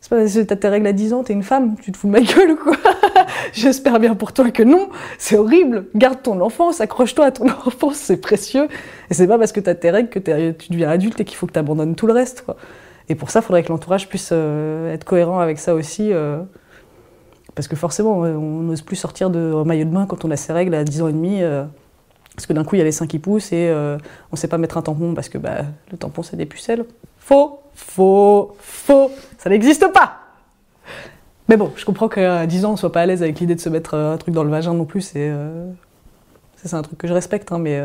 C'est 0.00 0.10
pas 0.10 0.16
parce 0.18 0.32
que 0.32 0.42
t'as 0.42 0.54
tes 0.54 0.68
règles 0.68 0.86
à 0.86 0.92
10 0.92 1.12
ans, 1.12 1.24
t'es 1.24 1.32
une 1.32 1.42
femme, 1.42 1.74
tu 1.82 1.90
te 1.90 1.96
fous 1.96 2.06
de 2.06 2.12
ma 2.12 2.20
gueule 2.20 2.52
ou 2.52 2.56
quoi? 2.56 2.76
J'espère 3.52 3.98
bien 3.98 4.14
pour 4.14 4.32
toi 4.32 4.52
que 4.52 4.62
non, 4.62 4.90
c'est 5.18 5.36
horrible. 5.36 5.86
Garde 5.96 6.22
ton 6.22 6.40
enfance, 6.40 6.80
accroche-toi 6.80 7.24
à 7.24 7.30
ton 7.32 7.46
enfance, 7.66 7.96
c'est 7.96 8.20
précieux. 8.20 8.68
Et 9.10 9.14
c'est 9.14 9.26
pas 9.26 9.38
parce 9.38 9.50
que 9.50 9.58
t'as 9.58 9.74
tes 9.74 9.90
règles 9.90 10.08
que 10.08 10.20
tu 10.20 10.70
deviens 10.70 10.90
adulte 10.90 11.18
et 11.18 11.24
qu'il 11.24 11.36
faut 11.36 11.48
que 11.48 11.52
t'abandonnes 11.52 11.96
tout 11.96 12.06
le 12.06 12.12
reste. 12.12 12.42
Quoi. 12.42 12.54
Et 13.08 13.16
pour 13.16 13.30
ça, 13.30 13.40
il 13.40 13.42
faudrait 13.42 13.64
que 13.64 13.70
l'entourage 13.70 14.08
puisse 14.08 14.30
euh, 14.30 14.94
être 14.94 15.04
cohérent 15.04 15.40
avec 15.40 15.58
ça 15.58 15.74
aussi. 15.74 16.12
Euh, 16.12 16.38
parce 17.54 17.68
que 17.68 17.76
forcément, 17.76 18.18
on 18.18 18.62
n'ose 18.62 18.82
plus 18.82 18.96
sortir 18.96 19.30
de 19.30 19.62
maillot 19.64 19.84
de 19.84 19.90
bain 19.90 20.06
quand 20.06 20.24
on 20.24 20.30
a 20.30 20.36
ses 20.36 20.52
règles 20.52 20.74
à 20.74 20.84
10 20.84 21.02
ans 21.02 21.08
et 21.08 21.12
demi. 21.12 21.42
Euh, 21.42 21.64
parce 22.34 22.46
que 22.46 22.52
d'un 22.52 22.64
coup, 22.64 22.74
il 22.74 22.78
y 22.78 22.80
a 22.80 22.84
les 22.84 22.92
seins 22.92 23.06
qui 23.06 23.20
poussent 23.20 23.52
et 23.52 23.68
euh, 23.68 23.96
on 24.32 24.32
ne 24.32 24.36
sait 24.36 24.48
pas 24.48 24.58
mettre 24.58 24.76
un 24.76 24.82
tampon 24.82 25.14
parce 25.14 25.28
que 25.28 25.38
bah, 25.38 25.62
le 25.92 25.96
tampon, 25.96 26.24
c'est 26.24 26.36
des 26.36 26.46
pucelles. 26.46 26.84
Faux, 27.18 27.60
faux, 27.74 28.56
faux. 28.58 29.10
Ça 29.38 29.50
n'existe 29.50 29.86
pas. 29.92 30.18
Mais 31.48 31.56
bon, 31.56 31.70
je 31.76 31.84
comprends 31.84 32.08
qu'à 32.08 32.46
10 32.46 32.64
ans, 32.64 32.72
on 32.72 32.76
soit 32.76 32.90
pas 32.90 33.02
à 33.02 33.06
l'aise 33.06 33.22
avec 33.22 33.38
l'idée 33.38 33.54
de 33.54 33.60
se 33.60 33.68
mettre 33.68 33.94
un 33.94 34.16
truc 34.16 34.34
dans 34.34 34.42
le 34.42 34.50
vagin 34.50 34.74
non 34.74 34.84
plus. 34.84 35.02
C'est 35.02 35.28
euh, 35.30 35.70
un 36.72 36.82
truc 36.82 36.98
que 36.98 37.06
je 37.06 37.12
respecte, 37.12 37.52
hein, 37.52 37.58
mais 37.58 37.84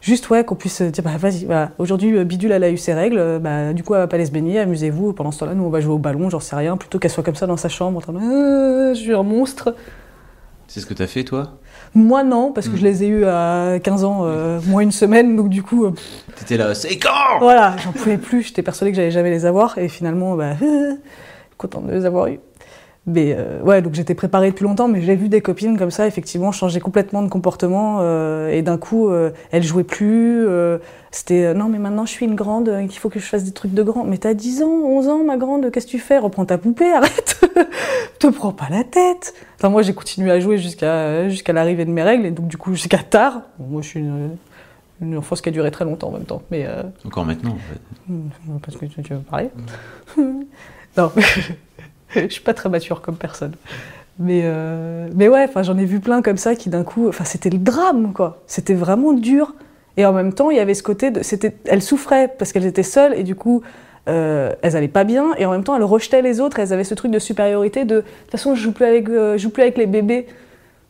Juste, 0.00 0.30
ouais, 0.30 0.44
qu'on 0.44 0.54
puisse 0.54 0.80
dire, 0.80 1.04
bah, 1.04 1.16
vas-y, 1.18 1.44
voilà. 1.44 1.72
aujourd'hui, 1.78 2.16
euh, 2.16 2.24
Bidule, 2.24 2.52
elle 2.52 2.64
a 2.64 2.70
eu 2.70 2.78
ses 2.78 2.94
règles, 2.94 3.18
euh, 3.18 3.38
bah, 3.38 3.74
du 3.74 3.82
coup, 3.82 3.94
elle 3.94 4.00
va 4.00 4.06
pas 4.06 4.16
aller 4.16 4.24
se 4.24 4.30
baigner, 4.30 4.58
amusez-vous. 4.58 5.12
Pendant 5.12 5.30
ce 5.30 5.40
temps-là, 5.40 5.54
nous, 5.54 5.64
on 5.64 5.68
va 5.68 5.80
jouer 5.80 5.92
au 5.92 5.98
ballon, 5.98 6.30
j'en 6.30 6.40
sais 6.40 6.56
rien, 6.56 6.78
plutôt 6.78 6.98
qu'elle 6.98 7.10
soit 7.10 7.22
comme 7.22 7.34
ça 7.34 7.46
dans 7.46 7.58
sa 7.58 7.68
chambre, 7.68 7.98
en 7.98 8.00
train 8.00 8.14
de, 8.14 8.94
je 8.94 8.98
suis 8.98 9.14
un 9.14 9.22
monstre. 9.22 9.74
C'est 10.68 10.80
ce 10.80 10.86
que 10.86 10.94
t'as 10.94 11.06
fait, 11.06 11.24
toi? 11.24 11.58
Moi, 11.94 12.22
non, 12.22 12.52
parce 12.52 12.68
que 12.68 12.76
je 12.76 12.82
hmm. 12.82 12.84
les 12.84 13.04
ai 13.04 13.06
eus 13.08 13.24
à 13.26 13.78
15 13.82 14.04
ans, 14.04 14.20
euh, 14.22 14.60
moins 14.68 14.82
une 14.82 14.92
semaine, 14.92 15.36
donc 15.36 15.50
du 15.50 15.62
coup. 15.62 15.92
T'étais 16.36 16.56
là, 16.56 16.74
c'est 16.74 16.96
quand? 16.96 17.38
Voilà, 17.40 17.76
j'en 17.84 17.92
pouvais 17.92 18.16
plus, 18.16 18.42
j'étais 18.42 18.62
persuadée 18.62 18.92
que 18.92 18.96
j'allais 18.96 19.10
jamais 19.10 19.30
les 19.30 19.44
avoir, 19.44 19.76
et 19.76 19.88
finalement, 19.88 20.34
bah, 20.34 20.54
contente 21.58 21.88
de 21.88 21.92
les 21.92 22.06
avoir 22.06 22.28
eus. 22.28 22.40
Mais 23.06 23.34
euh, 23.36 23.62
ouais, 23.62 23.80
donc 23.80 23.94
j'étais 23.94 24.14
préparée 24.14 24.50
depuis 24.50 24.64
longtemps, 24.64 24.86
mais 24.86 25.00
j'ai 25.00 25.16
vu 25.16 25.30
des 25.30 25.40
copines 25.40 25.78
comme 25.78 25.90
ça, 25.90 26.06
effectivement, 26.06 26.52
changer 26.52 26.80
complètement 26.80 27.22
de 27.22 27.28
comportement. 27.28 27.98
Euh, 28.00 28.50
et 28.50 28.60
d'un 28.60 28.76
coup, 28.76 29.08
euh, 29.08 29.30
elles 29.52 29.62
jouaient 29.62 29.84
plus. 29.84 30.46
C'était 31.10 31.54
non, 31.54 31.68
mais 31.68 31.78
maintenant 31.78 32.06
je 32.06 32.12
suis 32.12 32.26
une 32.26 32.36
grande, 32.36 32.72
il 32.80 32.92
faut 32.92 33.08
que 33.08 33.18
je 33.18 33.26
fasse 33.26 33.42
des 33.42 33.52
trucs 33.52 33.72
de 33.72 33.82
grand. 33.82 34.04
Mais 34.04 34.18
t'as 34.18 34.34
10 34.34 34.62
ans, 34.62 34.68
11 34.68 35.08
ans, 35.08 35.24
ma 35.24 35.38
grande, 35.38 35.70
qu'est-ce 35.70 35.86
que 35.86 35.92
tu 35.92 35.98
fais? 35.98 36.18
Reprends 36.18 36.44
ta 36.44 36.58
poupée, 36.58 36.92
arrête 36.92 37.40
Te 38.18 38.26
prends 38.28 38.52
pas 38.52 38.68
la 38.70 38.84
tête 38.84 39.34
Enfin, 39.56 39.70
moi 39.70 39.82
j'ai 39.82 39.94
continué 39.94 40.30
à 40.30 40.38
jouer 40.40 40.58
jusqu'à 40.58 41.28
jusqu'à 41.28 41.52
l'arrivée 41.52 41.84
de 41.84 41.90
mes 41.90 42.02
règles, 42.02 42.26
et 42.26 42.30
donc 42.30 42.48
du 42.48 42.56
coup 42.56 42.74
jusqu'à 42.74 42.98
tard. 42.98 43.42
moi 43.58 43.82
je 43.82 43.88
suis 43.88 44.00
une, 44.00 44.30
une 45.00 45.16
enfance 45.16 45.40
qui 45.40 45.48
a 45.48 45.52
duré 45.52 45.70
très 45.70 45.84
longtemps 45.84 46.08
en 46.08 46.12
même 46.12 46.24
temps. 46.24 46.42
Mais, 46.50 46.66
Encore 47.04 47.24
maintenant, 47.24 47.56
en 47.56 47.58
fait. 47.58 48.60
Parce 48.62 48.76
que 48.76 48.86
tu, 48.86 49.14
veux 49.14 49.20
parler 49.20 49.50
Non. 50.96 51.10
je 52.14 52.28
suis 52.28 52.42
pas 52.42 52.54
très 52.54 52.68
mature 52.68 53.00
comme 53.00 53.16
personne. 53.16 53.52
Mais, 54.18 54.42
euh, 54.44 55.08
mais 55.14 55.28
ouais, 55.28 55.48
j'en 55.62 55.78
ai 55.78 55.86
vu 55.86 56.00
plein 56.00 56.20
comme 56.20 56.36
ça 56.36 56.54
qui 56.54 56.68
d'un 56.68 56.84
coup, 56.84 57.10
c'était 57.24 57.50
le 57.50 57.58
drame 57.58 58.12
quoi. 58.12 58.42
C'était 58.46 58.74
vraiment 58.74 59.12
dur. 59.12 59.54
Et 59.96 60.04
en 60.04 60.12
même 60.12 60.32
temps, 60.32 60.50
il 60.50 60.56
y 60.56 60.60
avait 60.60 60.74
ce 60.74 60.82
côté 60.82 61.10
de, 61.10 61.20
elles 61.64 61.82
souffraient 61.82 62.28
parce 62.38 62.52
qu'elles 62.52 62.66
étaient 62.66 62.82
seules 62.82 63.14
et 63.14 63.22
du 63.22 63.34
coup, 63.34 63.62
euh, 64.08 64.52
elles 64.62 64.76
allaient 64.76 64.88
pas 64.88 65.04
bien. 65.04 65.34
Et 65.38 65.46
en 65.46 65.50
même 65.50 65.64
temps, 65.64 65.76
elles 65.76 65.84
rejetaient 65.84 66.22
les 66.22 66.40
autres. 66.40 66.58
elles 66.58 66.72
avaient 66.72 66.84
ce 66.84 66.94
truc 66.94 67.10
de 67.10 67.18
supériorité 67.18 67.84
de, 67.84 67.96
de 67.96 68.00
toute 68.00 68.30
façon, 68.30 68.54
je 68.54 68.62
joue 68.62 68.72
plus 68.72 68.84
avec, 68.84 69.08
euh, 69.08 69.38
joue 69.38 69.50
plus 69.50 69.62
avec 69.62 69.78
les 69.78 69.86
bébés. 69.86 70.26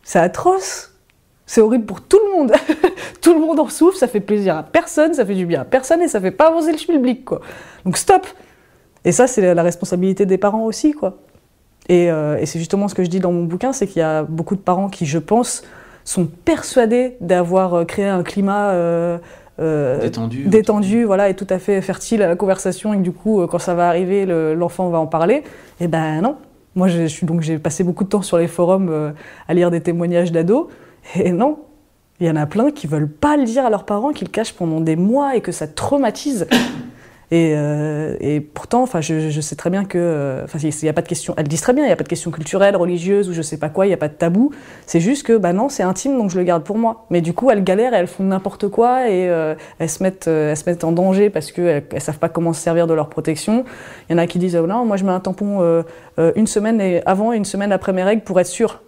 C'est 0.02 0.18
atroce. 0.18 0.92
C'est 1.46 1.60
horrible 1.60 1.84
pour 1.84 2.00
tout 2.02 2.20
le 2.24 2.36
monde. 2.36 2.52
tout 3.20 3.32
le 3.34 3.40
monde 3.40 3.58
en 3.60 3.68
souffre. 3.68 3.96
Ça 3.96 4.06
fait 4.08 4.20
plaisir 4.20 4.56
à 4.56 4.62
personne. 4.62 5.14
Ça 5.14 5.24
fait 5.24 5.34
du 5.34 5.46
bien 5.46 5.62
à 5.62 5.64
personne 5.64 6.02
et 6.02 6.08
ça 6.08 6.20
fait 6.20 6.30
pas 6.30 6.48
avancer 6.48 6.72
le 6.72 6.78
schmilblick 6.78 7.24
quoi. 7.24 7.40
Donc 7.84 7.96
stop. 7.96 8.26
Et 9.04 9.12
ça, 9.12 9.26
c'est 9.26 9.54
la 9.54 9.62
responsabilité 9.62 10.26
des 10.26 10.38
parents 10.38 10.64
aussi, 10.64 10.92
quoi. 10.92 11.18
Euh, 11.90 12.36
et, 12.36 12.46
c'est 12.46 12.58
justement 12.58 12.88
ce 12.88 12.94
que 12.94 13.02
je 13.02 13.08
dis 13.08 13.20
dans 13.20 13.32
mon 13.32 13.44
bouquin, 13.44 13.72
c'est 13.72 13.86
qu'il 13.86 14.00
y 14.00 14.04
a 14.04 14.22
beaucoup 14.22 14.54
de 14.54 14.60
parents 14.60 14.88
qui, 14.88 15.06
je 15.06 15.18
pense, 15.18 15.62
sont 16.04 16.26
persuadés 16.26 17.16
d'avoir 17.20 17.74
euh, 17.74 17.84
créé 17.84 18.06
un 18.06 18.22
climat 18.22 18.70
euh, 18.70 19.18
détendu, 20.00 20.44
détendu 20.44 21.04
voilà, 21.04 21.28
et 21.28 21.34
tout 21.34 21.46
à 21.50 21.58
fait 21.58 21.82
fertile 21.82 22.22
à 22.22 22.28
la 22.28 22.36
conversation, 22.36 22.94
et 22.94 22.98
que 22.98 23.02
du 23.02 23.12
coup, 23.12 23.46
quand 23.46 23.58
ça 23.58 23.74
va 23.74 23.88
arriver, 23.88 24.24
l'enfant 24.54 24.88
va 24.88 24.98
en 24.98 25.06
parler. 25.06 25.42
Et 25.80 25.88
ben 25.88 26.20
non. 26.20 26.36
Moi, 26.76 26.86
je 26.86 27.06
suis 27.06 27.26
donc 27.26 27.40
j'ai 27.40 27.58
passé 27.58 27.82
beaucoup 27.82 28.04
de 28.04 28.08
temps 28.08 28.22
sur 28.22 28.38
les 28.38 28.46
forums 28.46 29.12
à 29.48 29.54
lire 29.54 29.70
des 29.70 29.80
témoignages 29.80 30.32
d'ados, 30.32 30.68
et 31.16 31.32
non. 31.32 31.58
Il 32.20 32.26
y 32.26 32.30
en 32.30 32.36
a 32.36 32.46
plein 32.46 32.70
qui 32.70 32.86
veulent 32.86 33.08
pas 33.08 33.36
le 33.36 33.44
dire 33.44 33.64
à 33.64 33.70
leurs 33.70 33.84
parents, 33.84 34.12
qui 34.12 34.24
le 34.24 34.30
cachent 34.30 34.52
pendant 34.52 34.80
des 34.80 34.96
mois 34.96 35.36
et 35.36 35.40
que 35.40 35.52
ça 35.52 35.66
traumatise. 35.66 36.46
Et, 37.32 37.52
euh, 37.54 38.16
et 38.18 38.40
pourtant, 38.40 38.82
enfin, 38.82 39.00
je, 39.00 39.30
je, 39.30 39.40
sais 39.40 39.54
très 39.54 39.70
bien 39.70 39.84
que, 39.84 39.98
euh, 39.98 40.44
enfin, 40.44 40.58
il 40.58 40.72
n'y 40.82 40.88
a 40.88 40.92
pas 40.92 41.02
de 41.02 41.06
question. 41.06 41.32
Elles 41.36 41.46
disent 41.46 41.60
très 41.60 41.72
bien, 41.72 41.84
il 41.84 41.86
n'y 41.86 41.92
a 41.92 41.96
pas 41.96 42.02
de 42.02 42.08
question 42.08 42.32
culturelle, 42.32 42.74
religieuse 42.74 43.28
ou 43.28 43.32
je 43.32 43.42
sais 43.42 43.56
pas 43.56 43.68
quoi. 43.68 43.86
Il 43.86 43.90
n'y 43.90 43.94
a 43.94 43.98
pas 43.98 44.08
de 44.08 44.14
tabou. 44.14 44.50
C'est 44.86 44.98
juste 44.98 45.24
que, 45.24 45.36
bah 45.36 45.52
non, 45.52 45.68
c'est 45.68 45.84
intime, 45.84 46.18
donc 46.18 46.30
je 46.30 46.38
le 46.38 46.42
garde 46.42 46.64
pour 46.64 46.76
moi. 46.76 47.06
Mais 47.10 47.20
du 47.20 47.32
coup, 47.32 47.48
elles 47.50 47.62
galèrent, 47.62 47.94
et 47.94 47.98
elles 47.98 48.08
font 48.08 48.24
n'importe 48.24 48.68
quoi 48.68 49.08
et 49.08 49.28
euh, 49.28 49.54
elles 49.78 49.88
se 49.88 50.02
mettent, 50.02 50.26
elles 50.26 50.56
se 50.56 50.68
mettent 50.68 50.82
en 50.82 50.90
danger 50.90 51.30
parce 51.30 51.52
qu'elles 51.52 51.84
elles 51.92 52.00
savent 52.00 52.18
pas 52.18 52.28
comment 52.28 52.52
se 52.52 52.60
servir 52.60 52.88
de 52.88 52.94
leur 52.94 53.08
protection. 53.08 53.64
Il 54.08 54.12
y 54.12 54.14
en 54.16 54.18
a 54.18 54.26
qui 54.26 54.40
disent, 54.40 54.56
oh 54.56 54.66
non, 54.66 54.84
moi 54.84 54.96
je 54.96 55.04
mets 55.04 55.12
un 55.12 55.20
tampon 55.20 55.84
une 56.18 56.46
semaine 56.46 57.00
avant 57.06 57.32
et 57.32 57.36
une 57.36 57.44
semaine 57.44 57.70
après 57.70 57.92
mes 57.92 58.02
règles 58.02 58.22
pour 58.22 58.40
être 58.40 58.46
sûre. 58.46 58.80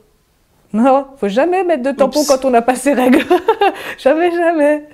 Non, 0.73 1.07
faut 1.19 1.29
jamais 1.29 1.65
mettre 1.65 1.83
de 1.83 1.91
tampon 1.93 2.25
quand 2.27 2.45
on 2.45 2.51
n'a 2.51 2.63
pas 2.63 2.75
ses 2.75 2.95
règles. 2.95 3.23
jamais, 3.99 4.31
jamais. 4.31 4.89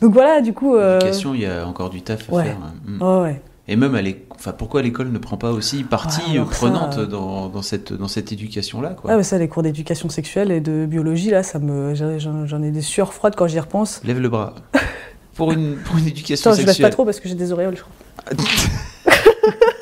Donc 0.00 0.12
voilà, 0.12 0.40
du 0.40 0.52
coup. 0.52 0.76
Euh... 0.76 0.98
L'éducation, 0.98 1.34
il 1.34 1.40
y 1.40 1.46
a 1.46 1.66
encore 1.66 1.90
du 1.90 2.02
taf 2.02 2.32
à 2.32 2.42
faire. 2.42 2.58
Mm. 2.84 2.98
Oh, 3.00 3.22
ouais. 3.22 3.40
Et 3.68 3.74
même, 3.74 4.00
enfin, 4.30 4.52
pourquoi 4.52 4.80
l'école 4.80 5.10
ne 5.10 5.18
prend 5.18 5.36
pas 5.36 5.50
aussi 5.50 5.82
partie 5.82 6.38
prenante 6.50 7.00
dans, 7.00 7.48
dans, 7.48 7.62
cette, 7.62 7.92
dans 7.92 8.06
cette 8.06 8.30
éducation-là 8.30 8.90
quoi? 8.90 9.10
Ah, 9.10 9.16
mais 9.16 9.24
ça, 9.24 9.38
les 9.38 9.48
cours 9.48 9.64
d'éducation 9.64 10.08
sexuelle 10.08 10.52
et 10.52 10.60
de 10.60 10.86
biologie, 10.86 11.30
là, 11.30 11.42
ça 11.42 11.58
me, 11.58 11.94
j'en 11.94 12.62
ai 12.62 12.70
des 12.70 12.80
sueurs 12.80 13.12
froides 13.12 13.34
quand 13.34 13.48
j'y 13.48 13.58
repense. 13.58 14.00
Lève 14.04 14.20
le 14.20 14.28
bras. 14.28 14.54
pour, 15.34 15.50
une, 15.50 15.76
pour 15.76 15.98
une 15.98 16.06
éducation 16.06 16.50
Attends, 16.50 16.58
sexuelle. 16.58 16.76
je 16.76 16.82
lève 16.82 16.90
pas 16.90 16.94
trop 16.94 17.04
parce 17.04 17.18
que 17.18 17.28
j'ai 17.28 17.34
des 17.34 17.52
auréoles, 17.52 17.76
je 17.76 17.82
crois. 17.82 17.92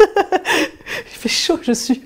fait 1.24 1.28
chaud 1.28 1.58
je 1.62 1.72
suis. 1.72 2.02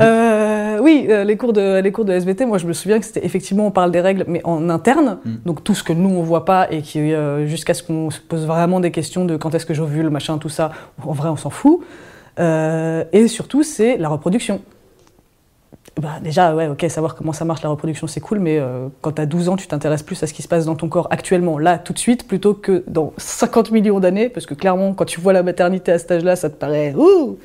Euh, 0.00 0.78
oui, 0.80 1.06
euh, 1.08 1.24
les, 1.24 1.36
cours 1.36 1.52
de, 1.52 1.80
les 1.80 1.92
cours 1.92 2.04
de 2.04 2.12
SVT, 2.12 2.44
moi 2.44 2.58
je 2.58 2.66
me 2.66 2.72
souviens 2.72 2.98
que 2.98 3.06
c'était 3.06 3.24
effectivement, 3.24 3.66
on 3.66 3.70
parle 3.70 3.92
des 3.92 4.00
règles, 4.00 4.24
mais 4.26 4.40
en 4.44 4.68
interne, 4.68 5.18
mm. 5.24 5.34
donc 5.44 5.62
tout 5.62 5.74
ce 5.74 5.82
que 5.82 5.92
nous 5.92 6.10
on 6.10 6.22
voit 6.22 6.44
pas 6.44 6.66
et 6.70 6.82
qui, 6.82 6.98
euh, 6.98 7.46
jusqu'à 7.46 7.72
ce 7.72 7.82
qu'on 7.82 8.10
se 8.10 8.20
pose 8.20 8.46
vraiment 8.46 8.80
des 8.80 8.90
questions 8.90 9.24
de 9.24 9.36
quand 9.36 9.54
est-ce 9.54 9.66
que 9.66 9.74
j'ovule, 9.74 10.10
machin, 10.10 10.38
tout 10.38 10.48
ça, 10.48 10.72
en 11.02 11.12
vrai 11.12 11.28
on 11.28 11.36
s'en 11.36 11.50
fout. 11.50 11.80
et 12.38 13.28
surtout, 13.28 13.62
c'est 13.62 13.96
la 13.96 14.08
reproduction. 14.08 14.60
bah, 16.00 16.18
déjà, 16.20 16.54
ouais, 16.54 16.66
ok, 16.66 16.84
savoir 16.88 17.14
comment 17.14 17.32
ça 17.32 17.44
marche 17.44 17.62
la 17.62 17.70
reproduction, 17.70 18.06
c'est 18.06 18.20
cool, 18.20 18.40
mais 18.40 18.58
euh, 18.58 18.88
quand 19.00 19.12
tu 19.12 19.22
as 19.22 19.26
12 19.26 19.48
ans, 19.48 19.56
tu 19.56 19.68
t'intéresses 19.68 20.02
plus 20.02 20.20
à 20.22 20.26
ce 20.26 20.34
qui 20.34 20.42
se 20.42 20.48
passe 20.48 20.66
dans 20.66 20.74
ton 20.74 20.88
corps 20.88 21.08
actuellement, 21.10 21.58
là, 21.58 21.78
tout 21.78 21.92
de 21.92 21.98
suite, 21.98 22.26
plutôt 22.26 22.54
que 22.54 22.82
dans 22.88 23.12
50 23.16 23.70
millions 23.70 24.00
d'années, 24.00 24.28
parce 24.28 24.46
que 24.46 24.54
clairement, 24.54 24.92
quand 24.94 25.06
tu 25.06 25.20
vois 25.20 25.32
la 25.32 25.42
maternité 25.42 25.92
à 25.92 25.98
cet 25.98 26.10
âge-là, 26.10 26.36
ça 26.36 26.50
te 26.50 26.56
paraît 26.56 26.94
ouh 26.94 27.38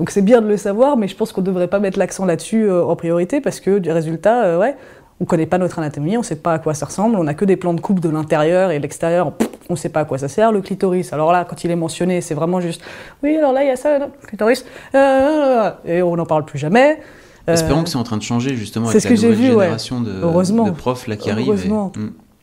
Donc 0.00 0.08
c'est 0.08 0.22
bien 0.22 0.40
de 0.40 0.48
le 0.48 0.56
savoir, 0.56 0.96
mais 0.96 1.08
je 1.08 1.14
pense 1.14 1.30
qu'on 1.30 1.42
ne 1.42 1.46
devrait 1.46 1.68
pas 1.68 1.78
mettre 1.78 1.98
l'accent 1.98 2.24
là-dessus 2.24 2.64
euh, 2.64 2.82
en 2.82 2.96
priorité, 2.96 3.42
parce 3.42 3.60
que 3.60 3.78
du 3.78 3.92
résultat, 3.92 4.44
euh, 4.44 4.58
ouais, 4.58 4.74
on 5.20 5.26
connaît 5.26 5.44
pas 5.44 5.58
notre 5.58 5.78
anatomie, 5.78 6.16
on 6.16 6.22
sait 6.22 6.36
pas 6.36 6.54
à 6.54 6.58
quoi 6.58 6.72
ça 6.72 6.86
ressemble, 6.86 7.16
on 7.16 7.26
a 7.26 7.34
que 7.34 7.44
des 7.44 7.56
plans 7.56 7.74
de 7.74 7.82
coupe 7.82 8.00
de 8.00 8.08
l'intérieur 8.08 8.70
et 8.70 8.78
de 8.78 8.82
l'extérieur, 8.82 9.34
on 9.68 9.76
sait 9.76 9.90
pas 9.90 10.00
à 10.00 10.04
quoi 10.06 10.16
ça 10.16 10.28
sert, 10.28 10.52
le 10.52 10.62
clitoris. 10.62 11.12
Alors 11.12 11.32
là, 11.32 11.44
quand 11.44 11.64
il 11.64 11.70
est 11.70 11.76
mentionné, 11.76 12.22
c'est 12.22 12.32
vraiment 12.32 12.62
juste, 12.62 12.80
oui, 13.22 13.36
alors 13.36 13.52
là, 13.52 13.62
il 13.62 13.66
y 13.66 13.70
a 13.70 13.76
ça, 13.76 13.98
le 13.98 14.06
clitoris, 14.26 14.64
et 14.94 16.02
on 16.02 16.16
n'en 16.16 16.24
parle 16.24 16.46
plus 16.46 16.58
jamais. 16.58 16.98
Espérons 17.46 17.82
que 17.82 17.90
c'est 17.90 17.98
en 17.98 18.02
train 18.02 18.16
de 18.16 18.22
changer 18.22 18.56
justement 18.56 18.88
avec 18.88 19.04
la 19.04 19.10
nouvelle 19.10 19.36
génération 19.36 20.00
de, 20.00 20.12
de, 20.12 20.70
profs 20.70 21.08
là 21.08 21.16
qui 21.16 21.30
arrivent. 21.30 21.70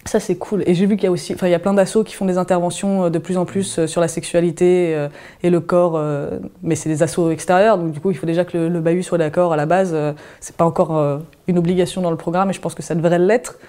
Ça 0.07 0.19
c'est 0.19 0.35
cool. 0.35 0.63
Et 0.65 0.73
j'ai 0.73 0.85
vu 0.85 0.95
qu'il 0.95 1.03
y 1.03 1.07
a 1.07 1.11
aussi, 1.11 1.33
enfin 1.33 1.47
il 1.47 1.51
y 1.51 1.55
a 1.55 1.59
plein 1.59 1.73
d'assos 1.73 2.03
qui 2.03 2.15
font 2.15 2.25
des 2.25 2.37
interventions 2.37 3.09
de 3.09 3.19
plus 3.19 3.37
en 3.37 3.45
plus 3.45 3.85
sur 3.85 4.01
la 4.01 4.07
sexualité 4.07 5.07
et 5.43 5.49
le 5.49 5.59
corps, 5.59 6.01
mais 6.63 6.75
c'est 6.75 6.89
des 6.89 7.03
assos 7.03 7.29
extérieurs, 7.29 7.77
donc 7.77 7.91
du 7.91 7.99
coup 7.99 8.11
il 8.11 8.17
faut 8.17 8.25
déjà 8.25 8.45
que 8.45 8.57
le, 8.57 8.79
bahut 8.79 9.03
soit 9.03 9.17
d'accord 9.17 9.53
à 9.53 9.57
la 9.57 9.65
base. 9.65 9.95
C'est 10.39 10.55
pas 10.55 10.65
encore 10.65 11.21
une 11.47 11.57
obligation 11.57 12.01
dans 12.01 12.11
le 12.11 12.17
programme, 12.17 12.49
et 12.49 12.53
je 12.53 12.61
pense 12.61 12.73
que 12.73 12.83
ça 12.83 12.95
devrait 12.95 13.19
l'être. 13.19 13.59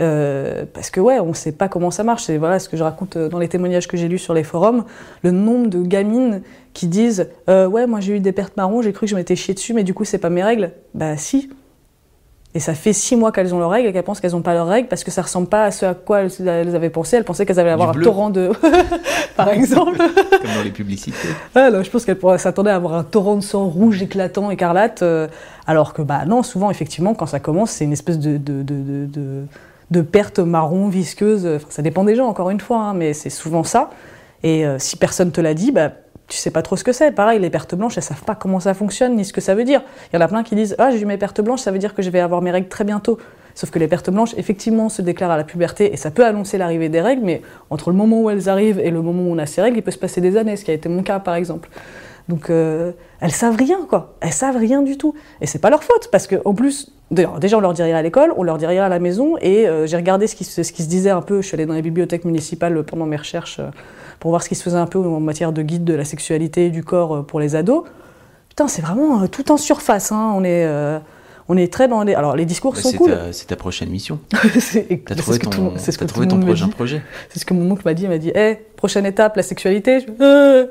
Euh, 0.00 0.64
parce 0.72 0.90
que 0.90 1.00
ouais, 1.00 1.20
on 1.20 1.34
sait 1.34 1.52
pas 1.52 1.68
comment 1.68 1.90
ça 1.90 2.02
marche. 2.02 2.24
C'est 2.24 2.36
voilà 2.36 2.58
ce 2.58 2.68
que 2.68 2.76
je 2.76 2.82
raconte 2.82 3.16
dans 3.16 3.38
les 3.38 3.48
témoignages 3.48 3.86
que 3.86 3.96
j'ai 3.96 4.08
lus 4.08 4.18
sur 4.18 4.34
les 4.34 4.42
forums. 4.42 4.84
Le 5.22 5.30
nombre 5.30 5.68
de 5.68 5.82
gamines 5.82 6.42
qui 6.72 6.88
disent 6.88 7.28
euh, 7.48 7.66
ouais, 7.66 7.86
moi 7.86 8.00
j'ai 8.00 8.16
eu 8.16 8.20
des 8.20 8.32
pertes 8.32 8.56
marron, 8.56 8.82
j'ai 8.82 8.92
cru 8.92 9.06
que 9.06 9.10
je 9.10 9.16
m'étais 9.16 9.36
chié 9.36 9.54
dessus, 9.54 9.74
mais 9.74 9.84
du 9.84 9.94
coup 9.94 10.04
c'est 10.04 10.18
pas 10.18 10.30
mes 10.30 10.42
règles. 10.42 10.72
Bah 10.94 11.16
si. 11.16 11.50
Et 12.56 12.60
ça 12.60 12.74
fait 12.74 12.92
six 12.92 13.16
mois 13.16 13.32
qu'elles 13.32 13.52
ont 13.52 13.58
leurs 13.58 13.70
règles 13.70 13.88
et 13.88 13.92
qu'elles 13.92 14.04
pensent 14.04 14.20
qu'elles 14.20 14.32
n'ont 14.32 14.42
pas 14.42 14.54
leurs 14.54 14.68
règles 14.68 14.86
parce 14.86 15.02
que 15.02 15.10
ça 15.10 15.22
ressemble 15.22 15.48
pas 15.48 15.64
à 15.64 15.70
ce 15.72 15.86
à 15.86 15.94
quoi 15.94 16.20
elles, 16.20 16.76
avaient 16.76 16.88
pensé. 16.88 17.16
Elles 17.16 17.24
pensaient 17.24 17.44
qu'elles 17.44 17.58
allaient 17.58 17.70
avoir 17.70 17.90
un 17.90 18.00
torrent 18.00 18.30
de, 18.30 18.52
par 19.36 19.48
exemple. 19.48 19.96
Comme 19.96 20.54
dans 20.56 20.62
les 20.62 20.70
publicités. 20.70 21.28
Ouais, 21.56 21.70
je 21.82 21.90
pense 21.90 22.04
qu'elles 22.04 22.18
s'attendaient 22.38 22.70
à 22.70 22.76
avoir 22.76 22.94
un 22.94 23.02
torrent 23.02 23.36
de 23.36 23.42
sang 23.42 23.64
rouge 23.66 24.02
éclatant, 24.02 24.50
écarlate, 24.50 25.02
euh, 25.02 25.26
alors 25.66 25.94
que 25.94 26.02
bah 26.02 26.24
non, 26.26 26.44
souvent 26.44 26.70
effectivement 26.70 27.14
quand 27.14 27.26
ça 27.26 27.40
commence, 27.40 27.72
c'est 27.72 27.84
une 27.84 27.92
espèce 27.92 28.20
de, 28.20 28.36
de, 28.36 28.62
de, 28.62 29.06
de 29.06 29.44
de 29.90 30.00
pertes 30.00 30.38
marron, 30.38 30.88
visqueuses. 30.88 31.46
Enfin, 31.46 31.66
ça 31.70 31.82
dépend 31.82 32.04
des 32.04 32.16
gens, 32.16 32.26
encore 32.26 32.50
une 32.50 32.60
fois, 32.60 32.78
hein, 32.78 32.94
mais 32.94 33.12
c'est 33.12 33.30
souvent 33.30 33.64
ça. 33.64 33.90
Et 34.42 34.66
euh, 34.66 34.78
si 34.78 34.96
personne 34.96 35.30
te 35.30 35.40
l'a 35.40 35.54
dit, 35.54 35.72
bah, 35.72 35.90
tu 36.28 36.38
sais 36.38 36.50
pas 36.50 36.62
trop 36.62 36.76
ce 36.76 36.84
que 36.84 36.92
c'est. 36.92 37.12
Pareil, 37.12 37.38
les 37.38 37.50
pertes 37.50 37.74
blanches, 37.74 37.96
elles 37.96 38.02
savent 38.02 38.24
pas 38.24 38.34
comment 38.34 38.60
ça 38.60 38.74
fonctionne 38.74 39.16
ni 39.16 39.24
ce 39.24 39.32
que 39.32 39.40
ça 39.40 39.54
veut 39.54 39.64
dire. 39.64 39.82
Il 40.12 40.16
y 40.16 40.18
en 40.18 40.22
a 40.22 40.28
plein 40.28 40.42
qui 40.42 40.54
disent 40.54 40.74
Ah, 40.78 40.90
j'ai 40.90 41.00
eu 41.00 41.04
mes 41.04 41.18
pertes 41.18 41.40
blanches, 41.40 41.60
ça 41.60 41.70
veut 41.70 41.78
dire 41.78 41.94
que 41.94 42.02
je 42.02 42.10
vais 42.10 42.20
avoir 42.20 42.42
mes 42.42 42.50
règles 42.50 42.68
très 42.68 42.84
bientôt. 42.84 43.18
Sauf 43.54 43.70
que 43.70 43.78
les 43.78 43.86
pertes 43.86 44.10
blanches, 44.10 44.34
effectivement, 44.36 44.88
se 44.88 45.00
déclarent 45.00 45.30
à 45.30 45.36
la 45.36 45.44
puberté 45.44 45.92
et 45.92 45.96
ça 45.96 46.10
peut 46.10 46.24
annoncer 46.24 46.58
l'arrivée 46.58 46.88
des 46.88 47.00
règles, 47.00 47.22
mais 47.24 47.42
entre 47.70 47.90
le 47.90 47.96
moment 47.96 48.22
où 48.22 48.30
elles 48.30 48.48
arrivent 48.48 48.80
et 48.80 48.90
le 48.90 49.00
moment 49.00 49.22
où 49.22 49.32
on 49.32 49.38
a 49.38 49.46
ces 49.46 49.62
règles, 49.62 49.78
il 49.78 49.82
peut 49.82 49.92
se 49.92 49.98
passer 49.98 50.20
des 50.20 50.36
années, 50.36 50.56
ce 50.56 50.64
qui 50.64 50.70
a 50.70 50.74
été 50.74 50.88
mon 50.88 51.02
cas 51.02 51.20
par 51.20 51.36
exemple. 51.36 51.68
Donc 52.28 52.50
euh, 52.50 52.92
elles 53.20 53.32
savent 53.32 53.56
rien, 53.56 53.86
quoi. 53.88 54.16
Elles 54.20 54.32
savent 54.32 54.56
rien 54.56 54.82
du 54.82 54.96
tout. 54.96 55.14
Et 55.40 55.46
c'est 55.46 55.60
pas 55.60 55.70
leur 55.70 55.84
faute, 55.84 56.08
parce 56.10 56.26
qu'en 56.26 56.54
plus, 56.54 56.90
déjà 57.10 57.56
on 57.56 57.60
leur 57.60 57.72
dit 57.74 57.82
rien 57.82 57.96
à 57.96 58.02
l'école, 58.02 58.32
on 58.36 58.42
leur 58.42 58.58
dit 58.58 58.66
rien 58.66 58.84
à 58.84 58.88
la 58.88 58.98
maison, 58.98 59.36
et 59.40 59.68
euh, 59.68 59.86
j'ai 59.86 59.96
regardé 59.96 60.26
ce 60.26 60.34
qui, 60.34 60.44
ce 60.44 60.60
qui, 60.60 60.82
se 60.82 60.88
disait 60.88 61.10
un 61.10 61.22
peu, 61.22 61.42
je 61.42 61.46
suis 61.46 61.54
allée 61.54 61.66
dans 61.66 61.74
les 61.74 61.82
bibliothèques 61.82 62.24
municipales 62.24 62.82
pendant 62.84 63.06
mes 63.06 63.16
recherches 63.16 63.58
euh, 63.60 63.68
pour 64.20 64.30
voir 64.30 64.42
ce 64.42 64.48
qui 64.48 64.54
se 64.54 64.62
faisait 64.62 64.78
un 64.78 64.86
peu 64.86 64.98
en 64.98 65.20
matière 65.20 65.52
de 65.52 65.62
guide 65.62 65.84
de 65.84 65.94
la 65.94 66.04
sexualité 66.04 66.66
et 66.66 66.70
du 66.70 66.82
corps 66.82 67.16
euh, 67.16 67.22
pour 67.22 67.40
les 67.40 67.56
ados. 67.56 67.84
Putain, 68.48 68.68
c'est 68.68 68.82
vraiment 68.82 69.26
tout 69.28 69.50
en 69.50 69.56
surface, 69.56 70.12
hein. 70.12 70.32
on 70.36 70.44
est... 70.44 70.66
On 71.46 71.58
est 71.58 71.70
très 71.70 71.88
dans 71.88 72.02
les. 72.04 72.14
Alors, 72.14 72.36
les 72.36 72.46
discours 72.46 72.72
Bah, 72.72 72.80
sont 72.80 72.92
cool. 72.96 73.14
C'est 73.32 73.48
ta 73.48 73.56
prochaine 73.56 73.90
mission. 73.90 74.18
T'as 74.30 75.14
trouvé 75.14 75.38
ton, 75.38 75.74
ce 75.76 75.90
tout 75.90 76.06
trouvé 76.06 76.26
ton 76.26 76.40
prochain 76.40 76.68
projet. 76.68 77.02
C'est 77.28 77.38
ce 77.38 77.44
que 77.44 77.52
mon 77.52 77.70
oncle 77.70 77.82
m'a 77.84 77.92
dit. 77.92 78.04
Il 78.04 78.08
m'a 78.08 78.16
dit 78.16 78.30
Hé, 78.34 78.60
prochaine 78.76 79.04
étape, 79.04 79.36
la 79.36 79.42
sexualité. 79.42 80.00
Je- 80.00 80.06
Euh, 80.24 80.66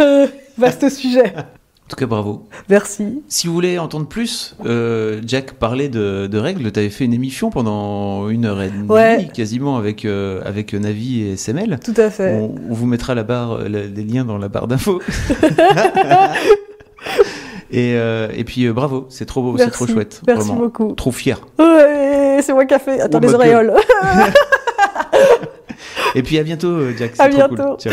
euh, 0.00 0.26
vaste 0.58 0.88
sujet. 0.88 1.32
En 1.92 1.94
tout 1.94 2.00
cas, 2.00 2.06
bravo. 2.06 2.44
Merci. 2.70 3.22
Si 3.28 3.46
vous 3.46 3.52
voulez 3.52 3.78
entendre 3.78 4.06
plus, 4.06 4.56
euh, 4.64 5.20
Jack 5.26 5.52
parlait 5.52 5.90
de, 5.90 6.26
de 6.26 6.38
règles. 6.38 6.72
T'avais 6.72 6.88
fait 6.88 7.04
une 7.04 7.12
émission 7.12 7.50
pendant 7.50 8.30
une 8.30 8.46
heure 8.46 8.62
et 8.62 8.70
demie, 8.70 8.88
Ouais. 8.88 9.28
quasiment, 9.34 9.76
avec, 9.76 10.06
euh, 10.06 10.40
avec 10.46 10.72
Navi 10.72 11.20
et 11.20 11.32
SML. 11.36 11.78
Tout 11.84 11.92
à 11.98 12.08
fait. 12.08 12.32
On, 12.32 12.54
on 12.70 12.72
vous 12.72 12.86
mettra 12.86 13.14
la 13.14 13.24
barre, 13.24 13.58
la- 13.68 13.84
les 13.84 14.04
liens 14.04 14.24
dans 14.24 14.38
la 14.38 14.48
barre 14.48 14.68
d'infos. 14.68 15.02
et, 17.70 17.92
euh, 17.96 18.28
et 18.34 18.44
puis 18.44 18.66
bravo, 18.70 19.04
c'est 19.10 19.26
trop 19.26 19.42
beau, 19.42 19.58
c'est 19.58 19.70
trop 19.70 19.86
chouette. 19.86 20.22
Merci 20.26 20.46
vraiment. 20.48 20.60
beaucoup. 20.64 20.92
Trop 20.94 21.12
fier. 21.12 21.40
Ouais, 21.58 22.38
c'est 22.40 22.54
moi 22.54 22.64
qui 22.64 22.72
a 22.72 22.78
fait. 22.78 23.00
Attends, 23.02 23.18
Oh, 23.18 23.26
les 23.26 23.28
bah, 23.32 23.34
auréoles. 23.34 23.74
Et 26.14 26.22
puis 26.22 26.38
à 26.38 26.42
bientôt, 26.42 26.90
Jack. 26.96 27.12
À 27.18 27.28
bientôt. 27.28 27.54
cool. 27.54 27.76
Ciao. 27.78 27.92